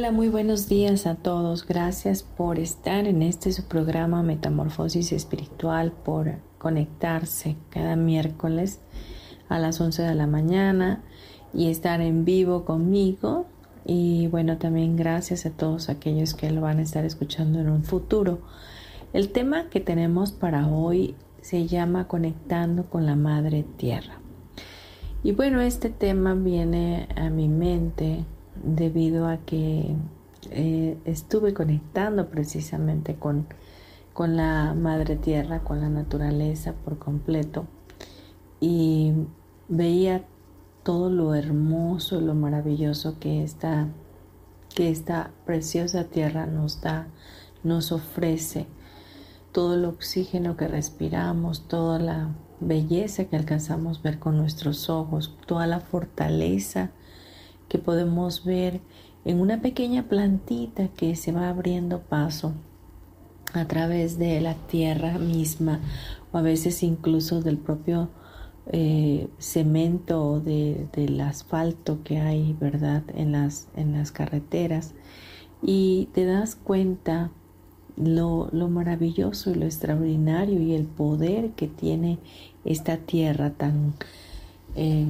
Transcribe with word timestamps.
Hola, 0.00 0.12
muy 0.12 0.30
buenos 0.30 0.66
días 0.66 1.06
a 1.06 1.14
todos. 1.14 1.66
Gracias 1.66 2.22
por 2.22 2.58
estar 2.58 3.06
en 3.06 3.20
este 3.20 3.52
su 3.52 3.64
programa 3.64 4.22
Metamorfosis 4.22 5.12
Espiritual, 5.12 5.92
por 5.92 6.36
conectarse 6.56 7.58
cada 7.68 7.96
miércoles 7.96 8.80
a 9.50 9.58
las 9.58 9.78
11 9.78 10.04
de 10.04 10.14
la 10.14 10.26
mañana 10.26 11.02
y 11.52 11.68
estar 11.68 12.00
en 12.00 12.24
vivo 12.24 12.64
conmigo. 12.64 13.44
Y 13.84 14.26
bueno, 14.28 14.56
también 14.56 14.96
gracias 14.96 15.44
a 15.44 15.50
todos 15.50 15.90
aquellos 15.90 16.32
que 16.32 16.50
lo 16.50 16.62
van 16.62 16.78
a 16.78 16.82
estar 16.82 17.04
escuchando 17.04 17.60
en 17.60 17.68
un 17.68 17.84
futuro. 17.84 18.40
El 19.12 19.28
tema 19.32 19.68
que 19.68 19.80
tenemos 19.80 20.32
para 20.32 20.66
hoy 20.66 21.14
se 21.42 21.66
llama 21.66 22.08
Conectando 22.08 22.88
con 22.88 23.04
la 23.04 23.16
Madre 23.16 23.66
Tierra. 23.76 24.14
Y 25.22 25.32
bueno, 25.32 25.60
este 25.60 25.90
tema 25.90 26.32
viene 26.32 27.06
a 27.16 27.28
mi 27.28 27.48
mente 27.48 28.24
debido 28.62 29.26
a 29.26 29.38
que 29.38 29.94
eh, 30.50 30.98
estuve 31.04 31.54
conectando 31.54 32.28
precisamente 32.30 33.14
con, 33.14 33.46
con 34.12 34.36
la 34.36 34.74
madre 34.74 35.16
tierra, 35.16 35.60
con 35.60 35.80
la 35.80 35.88
naturaleza 35.88 36.74
por 36.84 36.98
completo 36.98 37.66
y 38.60 39.12
veía 39.68 40.24
todo 40.82 41.10
lo 41.10 41.34
hermoso, 41.34 42.20
lo 42.20 42.34
maravilloso 42.34 43.18
que 43.18 43.42
esta, 43.42 43.88
que 44.74 44.90
esta 44.90 45.30
preciosa 45.44 46.04
tierra 46.04 46.46
nos 46.46 46.80
da, 46.80 47.08
nos 47.62 47.92
ofrece, 47.92 48.66
todo 49.52 49.74
el 49.74 49.84
oxígeno 49.84 50.56
que 50.56 50.68
respiramos, 50.68 51.66
toda 51.68 51.98
la 51.98 52.28
belleza 52.60 53.24
que 53.24 53.36
alcanzamos 53.36 54.02
ver 54.02 54.18
con 54.18 54.36
nuestros 54.36 54.88
ojos, 54.88 55.36
toda 55.46 55.66
la 55.66 55.80
fortaleza 55.80 56.90
que 57.70 57.78
podemos 57.78 58.44
ver 58.44 58.80
en 59.24 59.40
una 59.40 59.62
pequeña 59.62 60.08
plantita 60.08 60.88
que 60.88 61.14
se 61.14 61.32
va 61.32 61.48
abriendo 61.48 62.00
paso 62.00 62.52
a 63.54 63.64
través 63.66 64.18
de 64.18 64.40
la 64.40 64.54
tierra 64.54 65.18
misma 65.18 65.80
o 66.32 66.38
a 66.38 66.42
veces 66.42 66.82
incluso 66.82 67.40
del 67.40 67.58
propio 67.58 68.10
eh, 68.72 69.28
cemento 69.38 70.22
o 70.22 70.40
del 70.40 71.20
asfalto 71.20 72.02
que 72.02 72.18
hay, 72.18 72.56
¿verdad?, 72.60 73.04
en 73.14 73.32
las, 73.32 73.68
en 73.76 73.92
las 73.92 74.10
carreteras. 74.10 74.94
Y 75.62 76.08
te 76.12 76.24
das 76.24 76.56
cuenta 76.56 77.30
lo, 77.96 78.48
lo, 78.52 78.68
maravilloso 78.68 79.50
y 79.50 79.54
lo 79.54 79.64
extraordinario 79.64 80.60
y 80.60 80.74
el 80.74 80.86
poder 80.86 81.50
que 81.50 81.68
tiene 81.68 82.18
esta 82.64 82.96
tierra 82.96 83.50
tan 83.50 83.94
eh, 84.74 85.06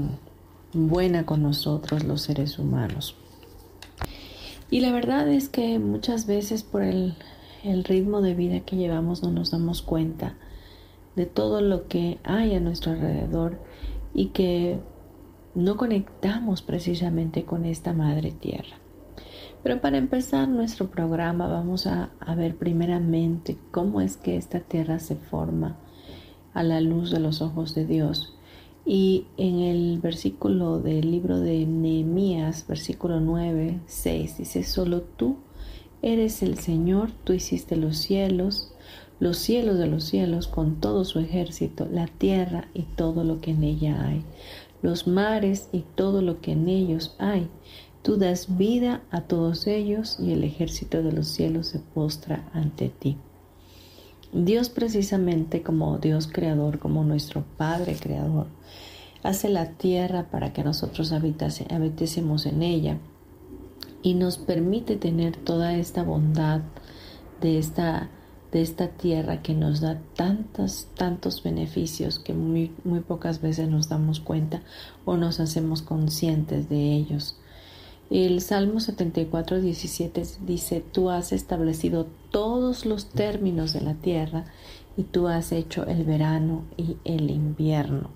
buena 0.72 1.26
con 1.26 1.42
nosotros 1.42 2.04
los 2.04 2.22
seres 2.22 2.58
humanos. 2.58 3.16
Y 4.70 4.81
la 4.81 4.92
verdad 4.92 5.28
es 5.28 5.48
que 5.48 5.78
muchas 5.78 6.26
veces 6.26 6.62
por 6.62 6.82
el, 6.82 7.14
el 7.64 7.84
ritmo 7.84 8.22
de 8.22 8.34
vida 8.34 8.60
que 8.60 8.76
llevamos 8.76 9.22
no 9.22 9.30
nos 9.32 9.50
damos 9.50 9.82
cuenta 9.82 10.36
de 11.16 11.26
todo 11.26 11.60
lo 11.60 11.88
que 11.88 12.19
hay 12.22 12.54
a 12.54 12.60
nuestro 12.60 12.92
alrededor 12.92 13.59
y 14.14 14.26
que 14.26 14.78
no 15.54 15.76
conectamos 15.76 16.62
precisamente 16.62 17.44
con 17.44 17.64
esta 17.64 17.92
madre 17.92 18.30
tierra. 18.30 18.76
Pero 19.62 19.80
para 19.80 19.98
empezar 19.98 20.48
nuestro 20.48 20.91
programa 20.91 21.48
vamos 21.48 21.86
a, 21.86 22.10
a, 22.20 22.34
ver 22.34 22.56
primeramente 22.56 23.59
cómo 23.72 24.00
es 24.00 24.16
que 24.16 24.36
esta 24.36 24.60
tierra 24.60 25.00
se 25.00 25.16
forma 25.16 25.76
a 26.54 26.62
la 26.62 26.80
luz 26.80 27.10
de 27.10 27.20
los 27.20 27.42
ojos 27.42 27.75
de 27.75 27.84
Dios 27.84 28.38
y 28.92 29.26
en 29.36 29.60
el 29.60 30.00
versículo 30.00 30.80
del 30.80 31.12
libro 31.12 31.38
de 31.38 31.64
Nehemías, 31.64 32.66
versículo 32.66 33.20
9, 33.20 33.78
6, 33.86 34.38
dice, 34.38 34.64
solo 34.64 35.02
tú 35.02 35.36
eres 36.02 36.42
el 36.42 36.58
Señor, 36.58 37.12
tú 37.22 37.32
hiciste 37.32 37.76
los 37.76 37.98
cielos, 37.98 38.72
los 39.20 39.36
cielos 39.36 39.78
de 39.78 39.86
los 39.86 40.02
cielos 40.02 40.48
con 40.48 40.80
todo 40.80 41.04
su 41.04 41.20
ejército, 41.20 41.86
la 41.88 42.08
tierra 42.08 42.66
y 42.74 42.82
todo 42.82 43.22
lo 43.22 43.40
que 43.40 43.52
en 43.52 43.62
ella 43.62 44.08
hay, 44.08 44.24
los 44.82 45.06
mares 45.06 45.68
y 45.70 45.84
todo 45.94 46.20
lo 46.20 46.40
que 46.40 46.50
en 46.50 46.68
ellos 46.68 47.14
hay. 47.20 47.48
Tú 48.02 48.16
das 48.16 48.56
vida 48.56 49.04
a 49.12 49.20
todos 49.20 49.68
ellos 49.68 50.18
y 50.18 50.32
el 50.32 50.42
ejército 50.42 51.04
de 51.04 51.12
los 51.12 51.28
cielos 51.28 51.68
se 51.68 51.78
postra 51.78 52.50
ante 52.54 52.88
ti. 52.88 53.18
Dios 54.32 54.68
precisamente 54.68 55.62
como 55.62 55.98
Dios 55.98 56.28
creador, 56.28 56.78
como 56.78 57.02
nuestro 57.02 57.44
Padre 57.56 57.96
creador, 58.00 58.46
hace 59.22 59.48
la 59.48 59.72
tierra 59.72 60.30
para 60.30 60.52
que 60.52 60.62
nosotros 60.62 61.12
habitésemos 61.12 62.46
en 62.46 62.62
ella 62.62 62.98
y 64.02 64.14
nos 64.14 64.38
permite 64.38 64.96
tener 64.96 65.36
toda 65.36 65.74
esta 65.74 66.04
bondad 66.04 66.60
de 67.41 67.58
esta, 67.58 68.08
de 68.52 68.62
esta 68.62 68.88
tierra 68.88 69.42
que 69.42 69.54
nos 69.54 69.80
da 69.80 70.00
tantos, 70.14 70.86
tantos 70.94 71.42
beneficios 71.42 72.20
que 72.20 72.32
muy, 72.32 72.72
muy 72.84 73.00
pocas 73.00 73.41
veces 73.41 73.68
nos 73.68 73.88
damos 73.88 74.20
cuenta 74.20 74.62
o 75.04 75.16
nos 75.16 75.41
hacemos 75.41 75.82
conscientes 75.82 76.68
de 76.68 76.94
ellos. 76.94 77.39
El 78.10 78.41
Salmo 78.41 78.81
74, 78.81 79.60
17 79.60 80.22
dice, 80.44 80.82
tú 80.93 81.10
has 81.10 81.32
establecido 81.32 82.09
todos 82.32 82.84
los 82.84 83.06
términos 83.06 83.72
de 83.72 83.82
la 83.82 83.94
tierra 83.94 84.47
y 84.97 85.04
tú 85.04 85.28
has 85.28 85.53
hecho 85.53 85.87
el 85.87 86.03
verano 86.03 86.65
y 86.76 86.97
el 87.04 87.31
invierno. 87.31 88.10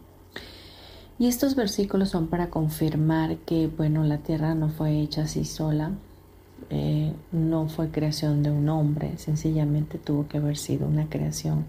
Y 1.17 1.29
estos 1.29 1.55
versículos 1.55 2.09
son 2.09 2.27
para 2.27 2.51
confirmar 2.51 3.37
que, 3.39 3.69
bueno, 3.69 4.03
la 4.03 4.19
tierra 4.19 4.57
no 4.57 4.69
fue 4.69 5.01
hecha 5.01 5.23
así 5.23 5.45
sola, 5.45 5.93
eh, 6.71 7.13
no 7.31 7.69
fue 7.69 7.91
creación 7.91 8.43
de 8.43 8.51
un 8.51 8.69
hombre, 8.71 9.17
sencillamente 9.17 9.99
tuvo 9.99 10.27
que 10.27 10.39
haber 10.39 10.57
sido 10.57 10.89
una 10.89 11.09
creación 11.09 11.67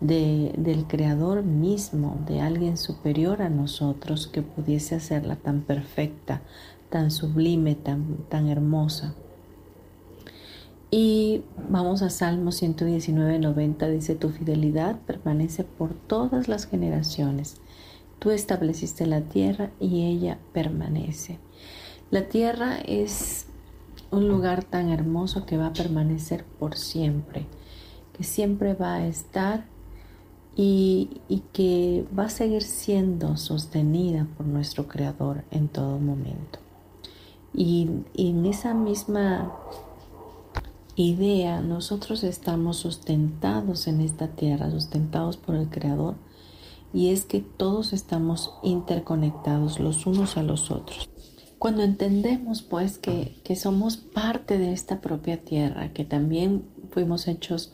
de, 0.00 0.52
del 0.56 0.86
Creador 0.86 1.42
mismo, 1.42 2.18
de 2.26 2.40
alguien 2.40 2.76
superior 2.76 3.42
a 3.42 3.50
nosotros 3.50 4.28
que 4.28 4.42
pudiese 4.42 4.94
hacerla 4.94 5.36
tan 5.36 5.60
perfecta, 5.60 6.42
tan 6.90 7.10
sublime, 7.10 7.74
tan, 7.74 8.18
tan 8.28 8.48
hermosa. 8.48 9.14
Y 10.96 11.42
vamos 11.68 12.02
a 12.02 12.10
Salmo 12.10 12.52
119, 12.52 13.40
90, 13.40 13.88
dice, 13.88 14.14
tu 14.14 14.28
fidelidad 14.28 15.00
permanece 15.00 15.64
por 15.64 15.92
todas 15.92 16.46
las 16.46 16.66
generaciones. 16.66 17.56
Tú 18.20 18.30
estableciste 18.30 19.04
la 19.04 19.22
tierra 19.22 19.70
y 19.80 20.04
ella 20.04 20.38
permanece. 20.52 21.40
La 22.12 22.28
tierra 22.28 22.78
es 22.78 23.46
un 24.12 24.28
lugar 24.28 24.62
tan 24.62 24.90
hermoso 24.90 25.46
que 25.46 25.56
va 25.56 25.66
a 25.66 25.72
permanecer 25.72 26.44
por 26.44 26.76
siempre, 26.76 27.46
que 28.16 28.22
siempre 28.22 28.74
va 28.74 28.94
a 28.94 29.06
estar 29.08 29.64
y, 30.54 31.20
y, 31.28 31.40
que 31.52 32.06
va 32.16 32.26
a 32.26 32.30
seguir 32.30 32.62
siendo 32.62 33.36
sostenida 33.36 34.28
por 34.36 34.46
nuestro 34.46 34.86
Creador 34.86 35.42
en 35.50 35.66
todo 35.66 35.98
momento. 35.98 36.60
Y, 37.54 37.88
en 38.16 38.46
esa 38.46 38.74
misma 38.74 39.52
idea 40.96 41.60
nosotros 41.60 42.22
estamos 42.24 42.76
sustentados 42.78 43.86
en 43.86 44.00
esta 44.00 44.28
tierra, 44.28 44.70
sustentados 44.70 45.36
por 45.36 45.54
el 45.54 45.68
Creador, 45.68 46.16
y 46.92 47.10
es 47.10 47.24
que 47.24 47.40
todos 47.40 47.92
estamos 47.92 48.54
interconectados 48.62 49.80
los 49.80 50.06
unos 50.06 50.36
a 50.36 50.42
los 50.42 50.70
otros. 50.70 51.08
cuando 51.58 51.82
entendemos 51.82 52.60
pues 52.60 52.98
que, 52.98 53.56
somos 53.56 53.96
parte 53.96 54.58
de 54.58 54.72
esta 54.72 55.00
propia 55.00 55.42
tierra, 55.42 55.92
que 55.94 56.04
también 56.04 56.66
fuimos 56.90 57.26
hechos 57.26 57.72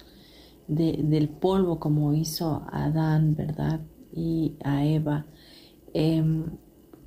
del 0.68 1.28
polvo 1.28 1.80
como 1.80 2.14
hizo 2.14 2.62
Adán, 2.70 3.34
¿verdad? 3.34 3.80
Y 4.14 4.54
a 4.62 4.84
Eva. 4.84 5.26
Em, 5.92 6.44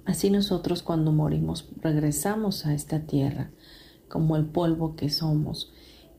así 0.06 0.30
nosotros 0.30 0.84
cuando 0.84 1.12
morimos 1.12 1.70
regresamos 1.82 2.66
a 2.66 2.74
esta 2.74 3.02
tierra 3.02 3.52
como 4.08 4.36
el 4.36 4.46
polvo 4.46 4.96
que 4.96 5.10
somos 5.10 5.72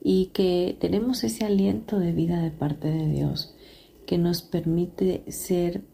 y 0.03 0.27
que 0.27 0.77
tenemos 0.81 1.25
ese 1.25 1.45
aliento 1.45 1.99
de 1.99 2.13
vida 2.13 2.41
de 2.41 2.51
parte 2.51 2.89
de 2.89 3.09
Dios 3.09 3.55
que 4.07 4.19
nos 4.19 4.43
permite 4.43 5.25
ser 5.31 5.85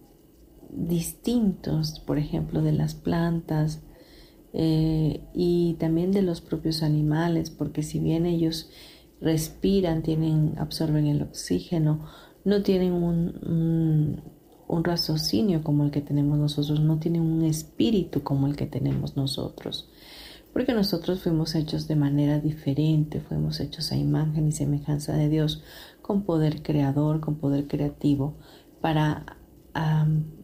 distintos, 0.73 2.01
por 2.01 2.19
ejemplo, 2.19 2.63
de 2.63 2.73
las 2.73 2.95
plantas 2.95 3.83
eh, 4.53 5.21
y 5.35 5.75
también 5.79 6.13
de 6.13 6.23
los 6.23 6.41
propios 6.41 6.83
animales, 6.83 7.51
porque 7.51 7.83
si 7.83 7.99
bien 7.99 8.27
ellos 8.27 8.71
respiran, 9.21 10.03
tienen, 10.03 10.55
absorben 10.59 11.07
el 11.07 11.23
oxígeno, 11.23 12.07
no 12.45 12.63
tienen 12.63 12.93
un, 12.93 13.39
un 13.47 14.23
raciocinio 14.85 15.63
como 15.63 15.85
el 15.85 15.91
que 15.91 16.01
tenemos 16.01 16.39
nosotros, 16.39 16.81
no 16.81 16.99
tienen 16.99 17.23
un 17.23 17.45
espíritu 17.45 18.23
como 18.23 18.47
el 18.47 18.57
que 18.57 18.67
tenemos 18.67 19.17
nosotros 19.17 19.91
porque 20.53 20.75
nosotros 20.75 21.23
fuimos 21.23 21.55
hechos 21.55 21.87
de 21.87 21.97
manera 21.97 22.41
diferente, 22.41 23.21
fuimos 23.21 23.61
hechos 23.61 23.93
a 23.93 23.97
imagen 23.97 24.49
y 24.49 24.53
semejanza 24.53 25.13
de 25.13 25.29
Dios, 25.29 25.63
con 26.03 26.23
poder 26.23 26.63
creador, 26.63 27.21
con 27.21 27.37
poder 27.37 27.69
creativo, 27.69 28.35
para 28.81 29.37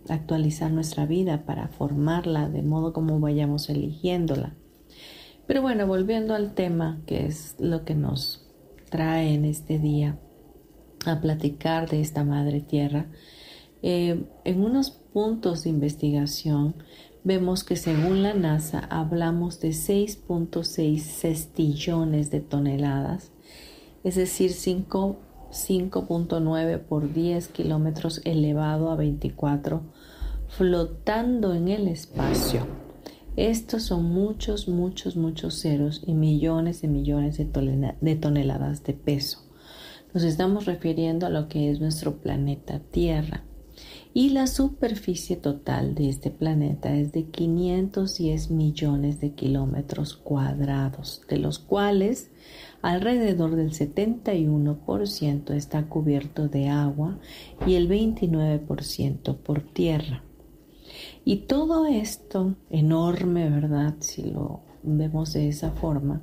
actualizar 0.08 0.70
nuestra 0.70 1.05
vida, 1.06 1.44
para 1.44 1.69
formarla 1.69 2.49
de 2.49 2.62
modo 2.62 2.93
como 2.93 3.19
vayamos 3.19 3.69
eligiéndola. 3.69 4.55
Pero 5.49 5.62
bueno, 5.62 5.87
volviendo 5.87 6.34
al 6.34 6.55
tema, 6.55 7.00
que 7.06 7.26
es 7.26 7.56
lo 7.58 7.84
que 7.84 7.96
nos 7.96 8.46
trae 8.90 9.34
en 9.34 9.44
este 9.44 9.81
día 9.81 10.19
a 11.05 11.20
platicar 11.20 11.88
de 11.90 12.00
esta 12.00 12.23
madre 12.25 12.61
tierra, 12.61 13.06
eh, 13.88 14.25
en 14.43 14.65
unos 14.65 14.91
puntos 14.91 15.62
de 15.62 15.71
investigación 15.71 16.75
vemos 17.23 17.62
que 17.62 17.77
según 17.77 18.25
la 18.25 18.35
NASA 18.35 18.81
hablamos 18.91 19.61
de 19.61 19.69
6.6 19.69 20.99
cestillones 20.99 22.33
de 22.33 22.41
toneladas, 22.41 23.31
es 24.03 24.17
decir, 24.17 24.50
5.9 24.50 26.81
por 26.81 27.12
10 27.12 27.47
kilómetros 27.47 28.23
elevado 28.25 28.91
a 28.91 28.97
24, 28.97 29.83
flotando 30.49 31.55
en 31.55 31.69
el 31.69 31.87
espacio. 31.87 32.67
Estos 33.37 33.85
son 33.85 34.06
muchos, 34.06 34.67
muchos, 34.67 35.17
muchos 35.17 35.62
ceros 35.62 36.03
y 36.05 36.15
millones 36.15 36.83
y 36.83 36.88
millones 36.88 37.38
de 37.38 38.17
toneladas 38.17 38.83
de 38.83 38.94
peso. 38.94 39.44
Nos 40.12 40.25
estamos 40.25 40.65
refiriendo 40.65 41.27
a 41.27 41.31
lo 41.31 41.47
que 41.47 41.71
es 41.71 41.79
nuestro 41.79 42.17
planeta 42.17 42.81
Tierra 42.81 43.45
y 44.14 44.31
la 44.31 44.46
superficie 44.46 45.37
total 45.37 45.94
de 45.94 46.08
este 46.08 46.31
planeta 46.31 46.94
es 46.96 47.12
de 47.12 47.25
510 47.25 48.50
millones 48.50 49.20
de 49.20 49.32
kilómetros 49.32 50.14
cuadrados, 50.14 51.23
de 51.28 51.38
los 51.38 51.58
cuales 51.58 52.31
alrededor 52.82 53.56
del 53.56 53.73
71% 53.73 55.50
está 55.50 55.88
cubierto 55.88 56.49
de 56.49 56.69
agua 56.69 57.19
y 57.67 57.75
el 57.75 57.88
29% 57.88 59.37
por 59.37 59.62
tierra. 59.62 60.23
Y 61.25 61.38
todo 61.38 61.87
esto 61.87 62.55
enorme, 62.70 63.50
¿verdad? 63.50 63.96
Si 64.00 64.23
lo 64.23 64.61
vemos 64.82 65.32
de 65.32 65.49
esa 65.49 65.73
forma, 65.73 66.23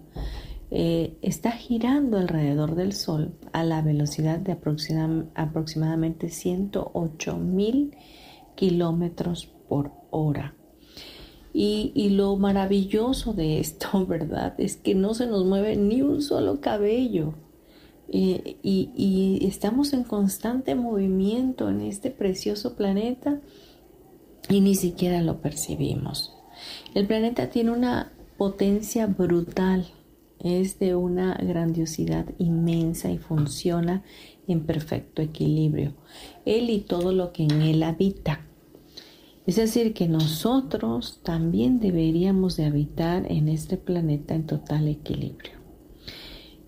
eh, 0.76 1.20
está 1.22 1.52
girando 1.52 2.18
alrededor 2.18 2.74
del 2.74 2.94
Sol 2.94 3.36
a 3.52 3.64
la 3.64 3.84
velocidad 3.84 4.40
de 4.40 4.54
aproximadamente 4.54 6.30
108 6.30 7.38
mil 7.38 7.96
kilómetros 8.56 9.52
por 9.70 9.92
hora. 10.10 10.56
Y, 11.54 12.10
lo 12.10 12.36
maravilloso 12.38 13.34
de 13.34 13.60
esto, 13.60 14.04
¿verdad? 14.08 14.56
Es 14.58 14.76
que 14.76 14.96
no 14.96 15.14
se 15.14 15.28
nos 15.28 15.46
mueve 15.46 15.76
ni 15.76 16.02
un 16.02 16.24
solo 16.24 16.60
cabello. 16.60 17.36
Eh, 18.10 18.58
y 18.64 19.46
estamos 19.48 19.94
en 19.94 20.04
constante 20.04 20.74
movimiento 20.74 21.70
en 21.70 21.82
este 21.82 22.10
precioso 22.10 22.76
planeta 22.76 23.40
y 24.50 24.62
ni 24.62 24.74
siquiera 24.74 25.22
lo 25.22 25.40
percibimos. 25.40 26.34
El 26.96 27.06
planeta 27.06 27.52
tiene 27.52 27.70
una 27.70 28.12
potencia 28.38 29.06
brutal 29.06 29.86
es 30.44 30.78
de 30.80 30.96
una 30.96 31.36
grandiosidad 31.36 32.26
inmensa 32.38 33.10
y 33.10 33.18
funciona 33.18 34.04
en 34.48 34.66
perfecto 34.66 35.22
equilibrio. 35.22 35.94
Él 36.46 36.70
y 36.70 36.80
todo 36.80 37.14
lo 37.14 37.32
que 37.32 37.44
en 37.44 37.62
él 37.62 37.82
habita. 37.84 38.46
Es 39.46 39.56
decir, 39.56 39.94
que 39.94 40.08
nosotros 40.08 41.22
también 41.24 41.80
deberíamos 41.80 42.56
de 42.56 42.66
habitar 42.66 43.30
en 43.32 43.50
este 43.50 43.78
planeta 43.78 44.36
en 44.36 44.46
total 44.46 44.88
equilibrio. 44.88 45.54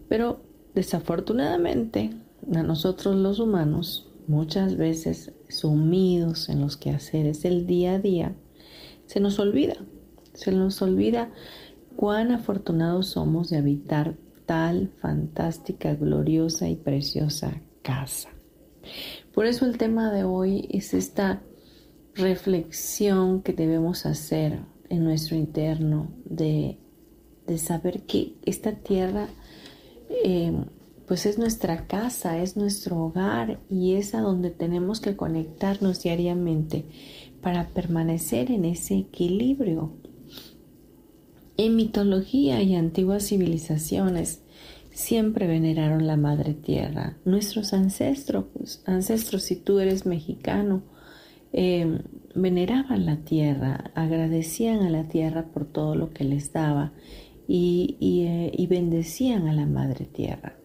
Pero 0.10 0.42
desafortunadamente, 0.74 2.12
a 2.54 2.63
nosotros 2.63 3.16
los 3.16 3.39
humanos, 3.39 4.10
muchas 4.27 4.75
veces 4.75 5.33
sumidos 5.50 6.50
en 6.50 6.62
los 6.62 6.77
quehaceres 6.77 7.42
del 7.44 7.66
día 7.66 7.94
a 7.94 8.00
día, 8.00 8.36
se 9.06 9.19
nos 9.19 9.39
olvida, 9.39 9.75
se 10.33 10.51
nos 10.51 10.81
olvida 10.81 11.31
cuán 11.96 12.32
afortunados 12.32 13.08
somos 13.08 13.50
de 13.50 13.58
habitar 13.58 14.16
tal 14.46 14.90
fantástica, 15.02 15.96
gloriosa 15.96 16.70
y 16.70 16.76
preciosa 16.76 17.62
casa. 17.82 18.30
Por 19.34 19.46
eso 19.46 19.66
el 19.66 19.78
tema 19.78 20.12
de 20.12 20.24
hoy 20.24 20.68
es 20.72 20.94
esta 20.94 21.42
reflexión 22.14 23.42
que 23.42 23.54
debemos 23.54 24.06
hacer 24.06 24.60
en 24.90 25.04
nuestro 25.04 25.36
interno 25.36 26.10
de, 26.26 26.78
saber 27.58 28.04
que 28.04 28.34
esta 28.46 28.74
tierra 28.74 29.28
eh, 30.10 30.54
pues 31.08 31.26
es 31.26 31.38
nuestra 31.38 31.86
casa, 31.88 32.40
es 32.40 32.58
nuestro 32.58 32.98
hogar 32.98 33.60
y 33.70 33.96
es 33.96 34.16
a 34.16 34.22
donde 34.22 34.50
tenemos 34.50 35.00
que 35.00 35.16
conectarnos 35.16 36.02
diariamente 36.02 36.86
para 37.42 37.68
permanecer 37.70 38.50
en 38.50 38.66
ese 38.66 38.98
equilibrio 38.98 39.92
en 41.57 41.75
mitología 41.75 42.62
y 42.62 42.75
antiguas 42.75 43.28
civilizaciones 43.28 44.42
siempre 44.92 45.48
veneraron 45.48 46.08
la 46.08 46.18
madre 46.18 46.53
tierra. 46.53 47.18
Nuestros 47.25 47.74
ancestros, 47.74 48.46
pues, 48.53 48.82
ancestros, 48.86 49.44
si 49.44 49.56
tú 49.56 49.80
eres 49.80 50.06
mexicano, 50.06 50.84
em, 51.53 52.00
veneraban 52.34 53.06
la 53.06 53.18
tierra, 53.18 53.91
agradecían 53.94 54.84
a 54.84 54.89
la 54.89 55.08
tierra 55.08 55.46
por 55.46 55.65
todo 55.65 55.96
lo 55.96 56.12
que 56.12 56.24
les 56.24 56.51
daba 56.51 56.91
y, 57.48 57.98
eh, 58.01 58.51
y 58.58 58.68
bendecían 58.68 59.48
a 59.48 59.53
la 59.53 59.65
madre 59.65 60.06
tierra. 60.06 60.56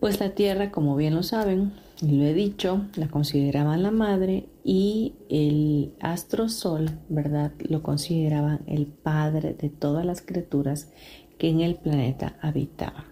Pues 0.00 0.20
la 0.20 0.34
tierra, 0.34 0.70
como 0.70 0.96
bien 0.96 1.14
lo 1.14 1.22
saben, 1.22 1.72
lo 2.02 2.24
he 2.24 2.34
dicho, 2.34 2.86
la 2.96 3.08
consideraban 3.08 3.82
la 3.82 3.90
madre 3.90 4.48
y 4.64 5.14
el 5.28 5.94
astro 6.00 6.48
sol, 6.48 6.90
¿verdad? 7.08 7.52
Lo 7.60 7.82
consideraban 7.82 8.60
el 8.66 8.86
padre 8.86 9.54
de 9.54 9.68
todas 9.68 10.04
las 10.04 10.20
criaturas 10.20 10.90
que 11.38 11.48
en 11.48 11.60
el 11.60 11.76
planeta 11.76 12.36
habitaban. 12.40 13.04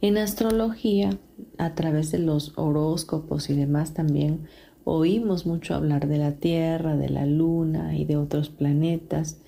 En 0.00 0.18
astrología, 0.18 1.18
a 1.58 1.74
través 1.74 2.10
de 2.10 2.18
los 2.18 2.52
horóscopos 2.56 3.50
y 3.50 3.54
demás 3.54 3.94
también 3.94 4.46
oímos 4.84 5.46
mucho 5.46 5.74
hablar 5.74 6.08
de 6.08 6.18
la 6.18 6.32
Tierra, 6.32 6.96
de 6.96 7.10
la 7.10 7.26
Luna 7.26 7.96
y 7.96 8.06
de 8.06 8.16
otros 8.16 8.48
planetas 8.48 9.38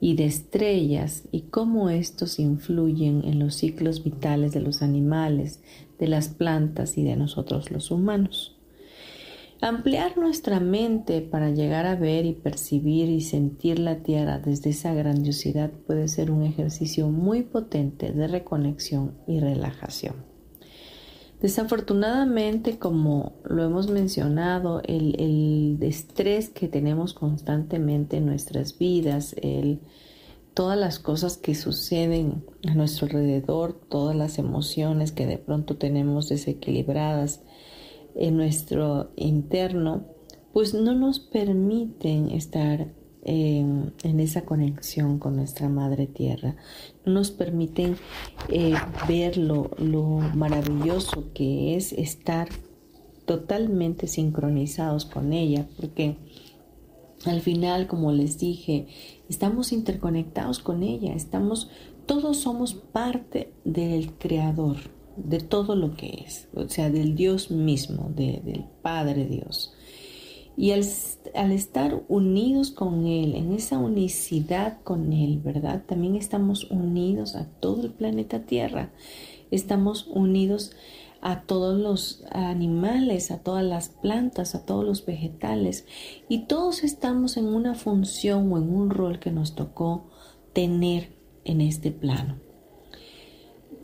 y 0.00 0.14
de 0.14 0.26
estrellas 0.26 1.24
y 1.32 1.42
cómo 1.42 1.90
estos 1.90 2.38
influyen 2.38 3.24
en 3.24 3.40
los 3.40 3.56
ciclos 3.56 4.04
vitales 4.04 4.52
de 4.52 4.60
los 4.60 4.82
animales, 4.82 5.60
de 5.98 6.08
las 6.08 6.28
plantas 6.28 6.98
y 6.98 7.04
de 7.04 7.16
nosotros 7.16 7.70
los 7.70 7.90
humanos. 7.90 8.58
Ampliar 9.60 10.16
nuestra 10.16 10.60
mente 10.60 11.20
para 11.20 11.50
llegar 11.50 11.84
a 11.86 11.96
ver 11.96 12.26
y 12.26 12.32
percibir 12.32 13.08
y 13.08 13.20
sentir 13.20 13.80
la 13.80 14.04
tierra 14.04 14.38
desde 14.38 14.70
esa 14.70 14.94
grandiosidad 14.94 15.72
puede 15.72 16.06
ser 16.06 16.30
un 16.30 16.44
ejercicio 16.44 17.08
muy 17.08 17.42
potente 17.42 18.12
de 18.12 18.28
reconexión 18.28 19.14
y 19.26 19.40
relajación. 19.40 20.14
Desafortunadamente, 21.40 22.78
como 22.78 23.32
lo 23.44 23.64
hemos 23.64 23.90
mencionado, 23.90 24.80
el, 24.84 25.20
el 25.20 25.78
estrés 25.82 26.50
que 26.50 26.68
tenemos 26.68 27.12
constantemente 27.12 28.18
en 28.18 28.26
nuestras 28.26 28.78
vidas, 28.78 29.34
el, 29.42 29.80
todas 30.58 30.76
las 30.76 30.98
cosas 30.98 31.36
que 31.36 31.54
suceden 31.54 32.44
a 32.66 32.74
nuestro 32.74 33.06
alrededor, 33.06 33.80
todas 33.88 34.16
las 34.16 34.40
emociones 34.40 35.12
que 35.12 35.24
de 35.24 35.38
pronto 35.38 35.76
tenemos 35.76 36.28
desequilibradas, 36.28 37.42
en 38.16 38.36
nuestro 38.36 39.12
interno, 39.14 40.06
pues 40.52 40.74
no 40.74 40.96
nos 40.96 41.20
permiten 41.20 42.32
estar 42.32 42.92
en 43.22 43.92
esa 44.02 44.42
conexión 44.42 45.20
con 45.20 45.36
nuestra 45.36 45.68
Madre 45.68 46.08
Tierra, 46.08 46.56
no 47.06 47.12
nos 47.12 47.30
permiten 47.30 47.96
eh, 48.48 48.74
ver 49.06 49.36
lo, 49.36 49.70
lo 49.78 50.02
maravilloso 50.34 51.32
que 51.34 51.76
es 51.76 51.92
estar 51.92 52.48
totalmente 53.26 54.08
sincronizados 54.08 55.04
con 55.04 55.32
ella, 55.32 55.68
porque 55.78 56.16
al 57.24 57.40
final, 57.40 57.86
como 57.86 58.12
les 58.12 58.38
dije, 58.38 58.86
estamos 59.28 59.72
interconectados 59.72 60.60
con 60.60 60.82
ella, 60.82 61.14
estamos, 61.14 61.70
todos 62.06 62.38
somos 62.38 62.74
parte 62.74 63.52
del 63.64 64.12
Creador, 64.14 64.76
de 65.16 65.40
todo 65.40 65.74
lo 65.74 65.94
que 65.94 66.24
es, 66.26 66.48
o 66.54 66.68
sea, 66.68 66.90
del 66.90 67.16
Dios 67.16 67.50
mismo, 67.50 68.10
del 68.14 68.64
Padre 68.82 69.26
Dios. 69.26 69.74
Y 70.56 70.72
al, 70.72 70.84
al, 71.34 71.52
estar 71.52 72.02
unidos 72.08 72.70
con 72.70 73.06
Él, 73.06 73.34
en 73.34 73.52
esa 73.52 73.78
unicidad 73.78 74.80
con 74.82 75.12
Él, 75.12 75.38
¿verdad? 75.38 75.84
También 75.86 76.16
estamos 76.16 76.64
unidos 76.70 77.36
a 77.36 77.46
todo 77.46 77.82
el 77.82 77.92
planeta 77.92 78.40
Tierra. 78.40 78.90
Estamos 79.52 80.08
unidos 80.08 80.72
todos 81.46 81.78
los 81.78 82.24
animales, 82.30 83.30
a 83.30 83.38
todas 83.38 83.64
las 83.64 83.88
plantas, 83.88 84.54
a 84.54 84.64
todos 84.64 84.84
los 84.84 85.04
vegetales. 85.04 85.86
Y 86.28 86.46
todos 86.46 86.84
estamos 86.84 87.36
en 87.36 87.46
una 87.46 87.74
función 87.74 88.52
o 88.52 88.58
en 88.58 88.74
un 88.74 88.90
rol 88.90 89.18
que 89.18 89.30
nos 89.30 89.54
tocó 89.54 90.10
tener 90.52 91.10
en 91.44 91.60
este 91.60 91.90
plano. 91.90 92.36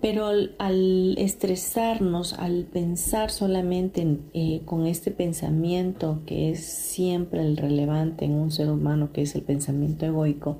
Pero 0.00 0.26
al, 0.58 1.14
estresarnos, 1.16 2.34
al 2.34 2.64
pensar 2.64 3.30
solamente 3.30 4.18
eh, 4.34 4.60
con 4.66 4.86
este 4.86 5.10
pensamiento 5.10 6.20
que 6.26 6.50
es 6.50 6.62
siempre 6.62 7.40
el 7.40 7.56
relevante 7.56 8.26
en 8.26 8.32
un 8.32 8.50
ser 8.50 8.70
humano, 8.70 9.12
que 9.12 9.22
es 9.22 9.34
el 9.34 9.42
pensamiento 9.42 10.04
egoico, 10.04 10.58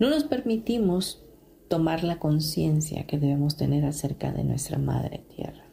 no 0.00 0.10
nos 0.10 0.24
permitimos 0.24 1.22
tomar 1.68 2.02
la 2.02 2.18
conciencia 2.18 3.06
que 3.06 3.18
debemos 3.18 3.56
tener 3.56 3.84
acerca 3.84 4.32
de 4.32 4.42
nuestra 4.42 4.76
Madre 4.78 5.24
Tierra. 5.36 5.63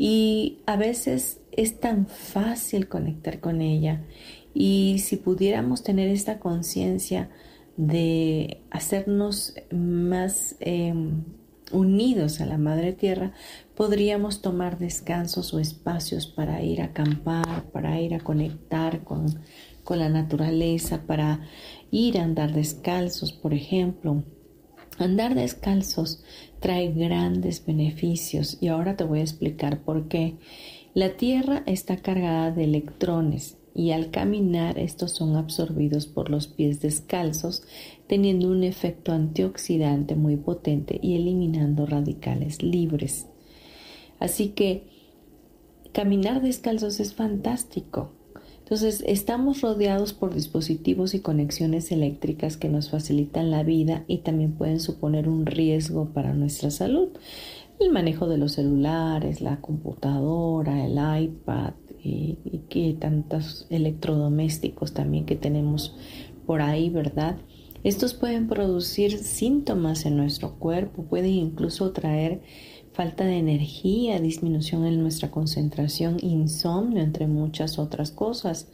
Y 0.00 0.58
a 0.66 0.76
veces 0.76 1.40
es 1.50 1.80
tan 1.80 2.06
fácil 2.06 2.86
conectar 2.86 3.40
con 3.40 3.60
ella 3.60 4.04
y 4.54 5.00
si 5.00 5.16
pudiéramos 5.16 5.82
tener 5.82 6.08
esta 6.08 6.38
conciencia 6.38 7.30
de 7.76 8.62
hacernos 8.70 9.54
más... 9.72 10.54
Em, 10.60 11.24
unidos 11.72 12.40
a 12.40 12.46
la 12.46 12.58
Madre 12.58 12.92
Tierra, 12.92 13.32
podríamos 13.76 14.40
tomar 14.40 14.78
descansos 14.78 15.52
o 15.54 15.58
espacios 15.58 16.26
para 16.26 16.62
ir 16.62 16.80
a 16.80 16.86
acampar, 16.86 17.70
para 17.72 18.00
ir 18.00 18.14
a 18.14 18.20
conectar 18.20 19.04
con, 19.04 19.42
con 19.84 19.98
la 19.98 20.08
naturaleza, 20.08 21.02
para 21.06 21.40
ir 21.90 22.18
a 22.18 22.24
andar 22.24 22.52
descalzos, 22.52 23.32
por 23.32 23.54
ejemplo. 23.54 24.24
Andar 24.98 25.34
descalzos 25.34 26.24
trae 26.60 26.92
grandes 26.92 27.64
beneficios 27.64 28.58
y 28.60 28.68
ahora 28.68 28.96
te 28.96 29.04
voy 29.04 29.20
a 29.20 29.22
explicar 29.22 29.80
por 29.80 30.08
qué. 30.08 30.36
La 30.94 31.16
Tierra 31.16 31.62
está 31.66 31.96
cargada 31.96 32.50
de 32.50 32.64
electrones 32.64 33.56
y 33.74 33.92
al 33.92 34.10
caminar 34.10 34.78
estos 34.78 35.12
son 35.12 35.36
absorbidos 35.36 36.06
por 36.06 36.30
los 36.30 36.48
pies 36.48 36.80
descalzos, 36.80 37.62
teniendo 38.08 38.48
un 38.48 38.64
efecto 38.64 39.12
antioxidante 39.12 40.16
muy 40.16 40.36
potente 40.36 40.98
y 41.00 41.14
eliminando 41.14 41.86
radicales 41.86 42.62
libres. 42.62 43.26
Así 44.18 44.48
que 44.48 44.82
caminar 45.92 46.42
descalzos 46.42 46.98
es 46.98 47.14
fantástico. 47.14 48.17
Entonces, 48.68 49.02
estamos 49.06 49.62
rodeados 49.62 50.12
por 50.12 50.34
dispositivos 50.34 51.14
y 51.14 51.20
conexiones 51.20 51.90
eléctricas 51.90 52.58
que 52.58 52.68
nos 52.68 52.90
facilitan 52.90 53.50
la 53.50 53.62
vida 53.62 54.04
y 54.06 54.18
también 54.18 54.52
pueden 54.52 54.78
suponer 54.78 55.26
un 55.26 55.46
riesgo 55.46 56.10
para 56.10 56.34
nuestra 56.34 56.70
salud. 56.70 57.08
El 57.80 57.90
manejo 57.92 58.28
de 58.28 58.36
los 58.36 58.52
celulares, 58.52 59.40
la 59.40 59.62
computadora, 59.62 60.84
el 60.84 60.98
iPad, 61.24 61.72
y, 62.04 62.36
que 62.68 62.92
tantos 62.92 63.66
electrodomésticos 63.70 64.92
también 64.92 65.24
que 65.24 65.36
tenemos 65.36 65.96
por 66.44 66.60
ahí, 66.60 66.90
¿verdad? 66.90 67.38
Estos 67.84 68.12
pueden 68.12 68.48
producir 68.48 69.16
síntomas 69.16 70.04
en 70.04 70.18
nuestro 70.18 70.56
cuerpo, 70.58 71.04
pueden 71.04 71.30
incluso 71.30 71.92
traer 71.92 72.42
falta 72.98 73.24
de 73.24 73.38
energía, 73.38 74.18
disminución 74.18 74.84
en 74.84 75.00
nuestra 75.00 75.30
concentración, 75.30 76.16
insomnio, 76.20 77.00
entre 77.00 77.28
muchas 77.28 77.78
otras 77.78 78.10
cosas. 78.10 78.66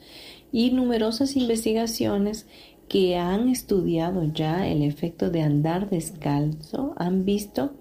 Y 0.51 0.71
numerosas 0.71 1.37
investigaciones 1.37 2.47
que 2.89 3.17
han 3.17 3.51
estudiado 3.51 4.25
ya 4.33 4.67
el 4.67 4.81
efecto 4.81 5.29
de 5.29 5.43
andar 5.43 5.91
descalzo 5.91 6.95
han 6.97 7.27
visto 7.27 7.75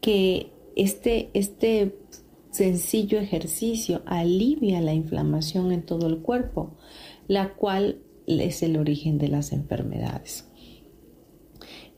que 0.00 0.52
este, 0.76 1.30
este 1.34 1.98
sencillo 2.52 3.18
ejercicio 3.18 4.02
alivia 4.06 4.80
la 4.80 4.94
inflamación 4.94 5.72
en 5.72 5.82
todo 5.82 6.06
el 6.06 6.18
cuerpo, 6.18 6.70
la 7.26 7.54
cual 7.54 7.98
es 8.28 8.62
el 8.62 8.76
origen 8.76 9.18
de 9.18 9.26
las 9.26 9.50
enfermedades. 9.50 10.48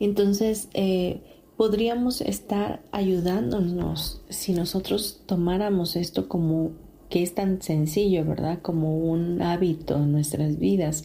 Entonces, 0.01 0.71
eh, 0.73 1.32
podríamos 1.63 2.23
estar 2.23 2.83
ayudándonos 2.91 4.21
si 4.29 4.53
nosotros 4.53 5.23
tomáramos 5.27 5.95
esto 5.95 6.29
como 6.29 6.73
que 7.09 7.23
es 7.23 7.37
tan 7.37 7.63
sencillo, 7.63 8.25
¿verdad? 8.25 8.59
Como 8.63 8.99
un 8.99 9.41
hábito 9.43 9.97
en 9.97 10.11
nuestras 10.11 10.59
vidas, 10.59 11.05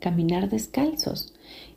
caminar 0.00 0.50
descalzos. 0.50 1.34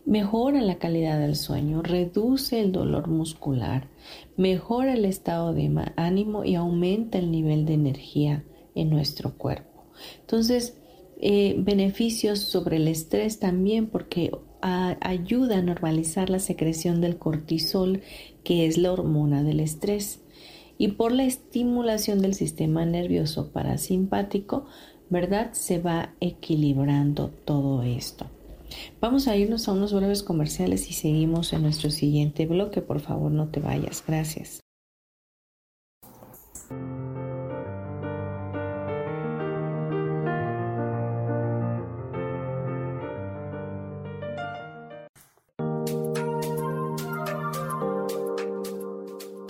Mejora 0.08 0.62
la 0.62 0.80
calidad 0.80 1.20
del 1.20 1.36
sueño, 1.36 1.84
reduce 1.84 2.62
el 2.62 2.72
dolor 2.72 3.10
muscular, 3.10 3.90
mejora 4.38 4.96
el 4.96 5.06
estado 5.06 5.54
de 5.54 5.72
ánimo 5.96 6.44
y 6.44 6.56
aumenta 6.56 7.20
el 7.20 7.30
nivel 7.30 7.68
de 7.68 7.76
energía 7.76 8.44
en 8.74 8.90
nuestro 8.90 9.38
cuerpo. 9.38 9.84
Entonces, 10.22 10.76
eh, 11.22 11.54
beneficios 11.60 12.40
sobre 12.40 12.78
el 12.78 12.88
estrés 12.88 13.38
también 13.38 13.86
porque 13.86 14.32
ayuda 14.66 15.58
a 15.58 15.62
normalizar 15.62 16.30
la 16.30 16.40
secreción 16.40 17.02
del 17.02 17.18
cortisol, 17.18 18.02
que 18.44 18.66
es 18.66 18.78
la 18.78 18.92
hormona 18.92 19.44
del 19.44 19.60
estrés. 19.60 20.22
Y 20.78 20.90
por 20.90 21.12
la 21.12 21.24
estimulación 21.24 22.22
del 22.22 22.34
sistema 22.34 22.86
nervioso 22.86 23.52
parasimpático, 23.52 24.66
¿verdad? 25.10 25.54
Se 25.54 25.80
va 25.80 26.14
equilibrando 26.20 27.30
todo 27.30 27.84
esto. 27.84 28.26
Vamos 29.00 29.28
a 29.28 29.38
irnos 29.38 29.68
a 29.68 29.74
unos 29.74 29.94
breves 29.94 30.24
comerciales 30.24 30.90
y 30.90 30.94
seguimos 30.94 31.54
en 31.54 31.62
nuestro 31.62 31.92
siguiente 31.92 32.46
bloque. 32.46 32.82
Por 32.82 33.00
favor, 33.00 33.32
no 33.32 33.48
te 33.48 33.60
vayas. 33.60 34.04
Gracias. 34.06 34.65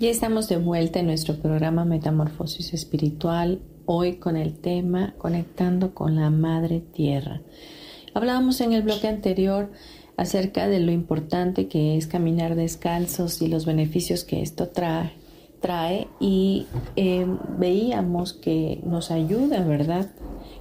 Ya 0.00 0.10
estamos 0.10 0.48
de 0.48 0.58
vuelta 0.58 1.00
en 1.00 1.06
nuestro 1.06 1.34
programa 1.34 1.84
Metamorfosis 1.84 2.72
Espiritual, 2.72 3.60
hoy 3.84 4.14
con 4.18 4.36
el 4.36 4.54
tema 4.54 5.14
Conectando 5.18 5.92
con 5.92 6.14
la 6.14 6.30
Madre 6.30 6.78
Tierra. 6.78 7.40
Hablábamos 8.14 8.60
en 8.60 8.74
el 8.74 8.82
bloque 8.82 9.08
anterior 9.08 9.72
acerca 10.16 10.68
de 10.68 10.78
lo 10.78 10.92
importante 10.92 11.66
que 11.66 11.96
es 11.96 12.06
caminar 12.06 12.54
descalzos 12.54 13.42
y 13.42 13.48
los 13.48 13.66
beneficios 13.66 14.22
que 14.22 14.40
esto 14.40 14.68
trae, 14.68 15.14
trae 15.60 16.06
y 16.20 16.68
eh, 16.94 17.26
veíamos 17.58 18.34
que 18.34 18.80
nos 18.84 19.10
ayuda, 19.10 19.64
¿verdad? 19.64 20.12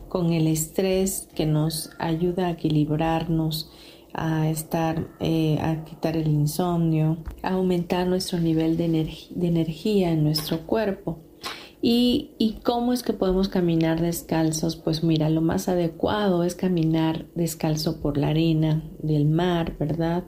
Con 0.10 0.34
el 0.34 0.48
estrés 0.48 1.30
que 1.36 1.46
nos 1.46 1.92
ayuda 2.00 2.48
a 2.48 2.52
equilibrarnos, 2.54 3.70
a 4.18 4.50
estar, 4.50 5.08
eh, 5.20 5.60
a 5.62 5.86
quitar 5.86 6.18
el 6.18 6.28
insomnio, 6.28 7.20
a 7.44 7.52
aumentar 7.52 8.08
nuestro 8.08 8.40
nivel 8.40 8.76
de, 8.76 8.90
de 9.30 9.48
energía 9.48 10.12
en 10.12 10.24
nuestro 10.24 10.66
cuerpo. 10.66 11.20
¿Y, 11.82 12.58
cómo 12.64 12.92
es 12.92 13.04
que 13.04 13.14
podemos 13.14 13.50
caminar 13.50 14.02
descalzos? 14.02 14.76
Pues 14.76 15.04
mira, 15.04 15.30
lo 15.30 15.42
más 15.42 15.70
adecuado 15.70 16.44
es 16.44 16.56
caminar 16.56 17.28
descalzo 17.36 18.02
por 18.02 18.18
la 18.18 18.30
arena 18.30 18.84
del 19.00 19.26
mar, 19.26 19.78
¿verdad? 19.78 20.24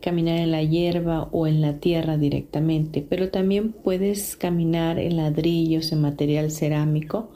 Caminar 0.00 0.38
en 0.38 0.50
la 0.50 0.62
hierba 0.62 1.28
o 1.32 1.46
en 1.46 1.60
la 1.60 1.80
tierra 1.80 2.16
directamente, 2.16 3.06
pero 3.08 3.30
también 3.30 3.72
puedes 3.72 4.36
caminar 4.36 4.98
en 4.98 5.18
ladrillos, 5.18 5.92
en 5.92 6.00
material 6.00 6.50
cerámico, 6.50 7.30